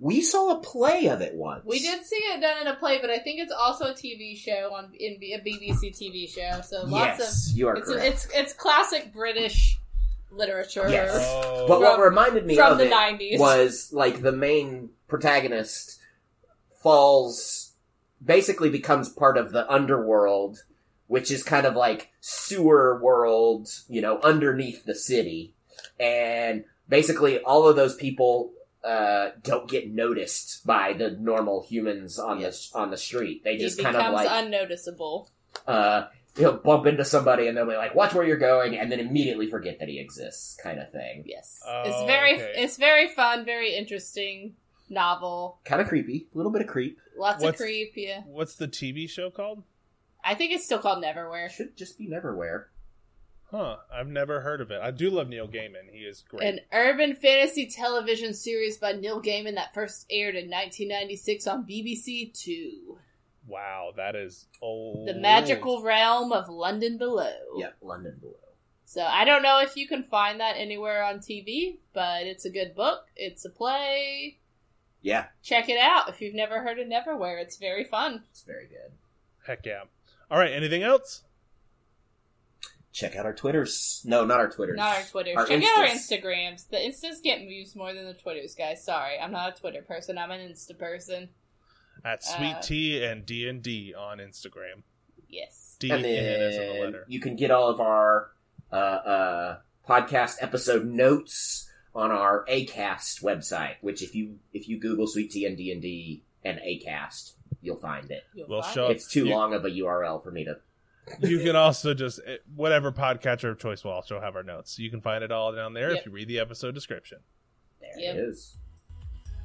We 0.00 0.20
saw 0.22 0.56
a 0.56 0.60
play 0.60 1.06
of 1.08 1.20
it 1.20 1.34
once. 1.34 1.64
We 1.64 1.80
did 1.80 2.04
see 2.04 2.16
it 2.16 2.40
done 2.40 2.60
in 2.60 2.66
a 2.68 2.76
play, 2.76 3.00
but 3.00 3.10
I 3.10 3.18
think 3.18 3.40
it's 3.40 3.52
also 3.52 3.86
a 3.86 3.92
TV 3.94 4.36
show 4.36 4.72
on 4.72 4.92
in 4.98 5.14
a 5.14 5.40
BBC 5.44 5.90
TV 5.90 6.28
show. 6.28 6.60
So 6.60 6.84
lots 6.84 7.18
yes, 7.18 7.52
you 7.54 7.66
are 7.66 7.72
of 7.72 7.78
it's 7.78 7.88
correct. 7.90 8.06
it's 8.06 8.28
it's 8.32 8.52
classic 8.52 9.12
British 9.12 9.76
literature 10.30 10.88
Yes. 10.88 11.16
Oh. 11.20 11.66
But 11.66 11.80
what 11.80 11.94
From- 11.96 12.02
reminded 12.04 12.46
me 12.46 12.54
from 12.56 12.72
of 12.72 12.78
the 12.78 12.86
it 12.86 12.90
nineties. 12.90 13.40
was 13.40 13.90
like 13.92 14.22
the 14.22 14.30
main 14.32 14.90
protagonist 15.08 15.98
falls, 16.82 17.72
basically 18.24 18.70
becomes 18.70 19.08
part 19.08 19.36
of 19.36 19.52
the 19.52 19.68
underworld, 19.70 20.62
which 21.06 21.30
is 21.30 21.42
kind 21.42 21.66
of 21.66 21.74
like 21.74 22.10
sewer 22.20 23.00
world, 23.02 23.68
you 23.88 24.00
know, 24.00 24.20
underneath 24.22 24.84
the 24.84 24.94
city, 24.94 25.54
and 25.98 26.64
basically 26.88 27.40
all 27.40 27.66
of 27.66 27.74
those 27.76 27.96
people 27.96 28.52
uh, 28.84 29.30
don't 29.42 29.68
get 29.68 29.90
noticed 29.92 30.64
by 30.66 30.92
the 30.92 31.10
normal 31.10 31.62
humans 31.68 32.18
on 32.18 32.40
Yes. 32.40 32.70
the 32.70 32.78
on 32.78 32.90
the 32.90 32.96
street. 32.96 33.42
They 33.44 33.56
just 33.56 33.76
becomes 33.76 33.96
kind 33.96 34.06
of 34.08 34.14
like 34.14 34.28
unnoticeable. 34.30 35.30
uh, 35.66 36.06
he'll 36.36 36.56
bump 36.56 36.86
into 36.86 37.04
somebody 37.04 37.48
and 37.48 37.56
they'll 37.56 37.66
be 37.66 37.74
like, 37.76 37.94
"Watch 37.94 38.14
where 38.14 38.24
you're 38.24 38.36
going," 38.36 38.76
and 38.78 38.90
then 38.92 39.00
immediately 39.00 39.48
forget 39.50 39.80
that 39.80 39.88
he 39.88 39.98
exists, 39.98 40.56
kind 40.62 40.78
of 40.78 40.90
thing. 40.92 41.24
Yes, 41.26 41.60
Oh, 41.66 41.82
it's 41.86 42.06
very 42.06 42.34
okay. 42.34 42.52
it's 42.62 42.76
very 42.76 43.08
fun, 43.08 43.44
very 43.44 43.74
interesting 43.74 44.54
novel. 44.88 45.58
Kind 45.64 45.82
of 45.82 45.88
creepy, 45.88 46.28
a 46.32 46.36
little 46.36 46.52
bit 46.52 46.62
of 46.62 46.68
creep. 46.68 46.98
Lots 47.16 47.42
What's- 47.42 47.60
of 47.60 47.64
creep. 47.66 47.92
Yeah, 47.96 48.20
What's 48.26 48.54
the 48.54 48.68
TV 48.68 49.08
show 49.08 49.30
called? 49.30 49.64
I 50.24 50.34
think 50.34 50.52
it's 50.52 50.64
still 50.64 50.78
called 50.78 51.02
Neverwhere. 51.02 51.50
Should 51.50 51.76
just 51.76 51.98
be 51.98 52.06
Neverwhere. 52.08 52.66
Huh. 53.50 53.76
I've 53.92 54.08
never 54.08 54.40
heard 54.40 54.60
of 54.60 54.70
it. 54.70 54.80
I 54.82 54.90
do 54.90 55.08
love 55.10 55.28
Neil 55.28 55.48
Gaiman. 55.48 55.90
He 55.90 56.00
is 56.00 56.22
great. 56.28 56.42
An 56.46 56.60
urban 56.72 57.14
fantasy 57.14 57.66
television 57.66 58.34
series 58.34 58.76
by 58.76 58.92
Neil 58.92 59.22
Gaiman 59.22 59.54
that 59.54 59.72
first 59.72 60.04
aired 60.10 60.34
in 60.34 60.50
1996 60.50 61.46
on 61.46 61.64
BBC 61.66 62.32
Two. 62.38 62.98
wow, 63.46 63.92
that 63.96 64.14
is 64.14 64.46
old. 64.60 65.08
The 65.08 65.14
magical 65.14 65.82
realm 65.82 66.30
of 66.32 66.48
London 66.50 66.98
Below. 66.98 67.32
Yep, 67.56 67.76
London 67.80 68.16
Below. 68.20 68.34
So 68.84 69.02
I 69.02 69.24
don't 69.24 69.42
know 69.42 69.60
if 69.60 69.76
you 69.76 69.86
can 69.88 70.02
find 70.02 70.40
that 70.40 70.56
anywhere 70.56 71.02
on 71.04 71.18
TV, 71.18 71.78
but 71.94 72.22
it's 72.26 72.44
a 72.44 72.50
good 72.50 72.74
book. 72.74 73.06
It's 73.16 73.44
a 73.46 73.50
play. 73.50 74.38
Yeah, 75.00 75.26
Check 75.42 75.68
it 75.68 75.78
out 75.78 76.08
if 76.08 76.20
you've 76.20 76.34
never 76.34 76.60
heard 76.60 76.78
of 76.78 76.86
Neverwhere. 76.88 77.40
It's 77.40 77.56
very 77.56 77.84
fun. 77.84 78.24
it's 78.30 78.42
very 78.42 78.66
good. 78.66 78.92
Heck 79.46 79.64
yeah. 79.64 79.82
All 80.30 80.38
right. 80.38 80.50
Anything 80.52 80.82
else? 80.82 81.22
Check 82.98 83.14
out 83.14 83.24
our 83.26 83.32
Twitters. 83.32 84.02
No, 84.04 84.24
not 84.24 84.40
our 84.40 84.48
Twitters. 84.50 84.76
Not 84.76 84.96
our 84.96 85.02
Twitters. 85.04 85.36
Our 85.36 85.46
Check 85.46 85.62
out 85.62 85.78
our 85.78 85.86
Instagrams. 85.86 86.68
The 86.68 86.78
Instas 86.78 87.22
get 87.22 87.40
used 87.42 87.76
more 87.76 87.94
than 87.94 88.06
the 88.06 88.14
Twitters, 88.14 88.56
guys. 88.56 88.84
Sorry, 88.84 89.18
I'm 89.20 89.30
not 89.30 89.56
a 89.56 89.60
Twitter 89.60 89.82
person. 89.82 90.18
I'm 90.18 90.32
an 90.32 90.40
Insta 90.40 90.76
person. 90.76 91.28
At 92.04 92.24
Sweet 92.24 92.56
Uh, 92.56 92.60
Tea 92.60 93.04
and 93.04 93.24
D 93.24 93.48
and 93.48 93.62
D 93.62 93.94
on 93.96 94.18
Instagram. 94.18 94.82
Yes. 95.28 95.76
D 95.78 95.90
and 95.92 96.04
in 96.04 96.10
it 96.24 96.40
as 96.40 96.54
in 96.56 96.60
then 96.60 96.80
letter. 96.80 97.04
you 97.06 97.20
can 97.20 97.36
get 97.36 97.52
all 97.52 97.68
of 97.68 97.80
our 97.80 98.30
uh, 98.72 98.74
uh, 98.74 99.58
podcast 99.88 100.38
episode 100.40 100.84
notes 100.84 101.70
on 101.94 102.10
our 102.10 102.44
Acast 102.46 103.22
website. 103.22 103.74
Which, 103.80 104.02
if 104.02 104.16
you 104.16 104.38
if 104.52 104.68
you 104.68 104.78
Google 104.80 105.06
Sweet 105.06 105.30
Tea 105.30 105.44
and 105.46 105.56
D 105.56 105.70
and 105.70 105.80
D 105.82 106.24
and 106.44 106.58
Acast, 106.58 107.34
you'll 107.62 107.76
find 107.76 108.10
it. 108.10 108.24
You'll 108.34 108.48
We'll 108.48 108.62
find 108.62 108.74
show- 108.74 108.86
it. 108.88 108.92
It's 108.96 109.08
too 109.08 109.26
you- 109.26 109.34
long 109.34 109.54
of 109.54 109.64
a 109.64 109.70
URL 109.70 110.20
for 110.22 110.32
me 110.32 110.44
to. 110.46 110.56
You 111.20 111.40
can 111.40 111.56
also 111.56 111.94
just 111.94 112.20
eh, 112.26 112.36
whatever 112.54 112.92
podcatcher 112.92 113.50
of 113.50 113.58
choice 113.58 113.84
will 113.84 113.92
also 113.92 114.20
have 114.20 114.36
our 114.36 114.42
notes. 114.42 114.78
You 114.78 114.90
can 114.90 115.00
find 115.00 115.22
it 115.24 115.30
all 115.32 115.52
down 115.52 115.72
there 115.74 115.90
Yep. 115.90 115.98
if 116.00 116.06
you 116.06 116.12
read 116.12 116.28
the 116.28 116.38
episode 116.38 116.74
description. 116.74 117.18
There 117.80 117.90
Yep. 117.98 118.14
it 118.16 118.18
is. 118.18 118.56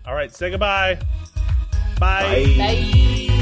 All 0.06 0.14
right, 0.16 0.34
say 0.34 0.50
goodbye. 0.50 0.96
Bye. 2.00 2.46
Bye. 2.46 2.56
Bye. 2.58 3.33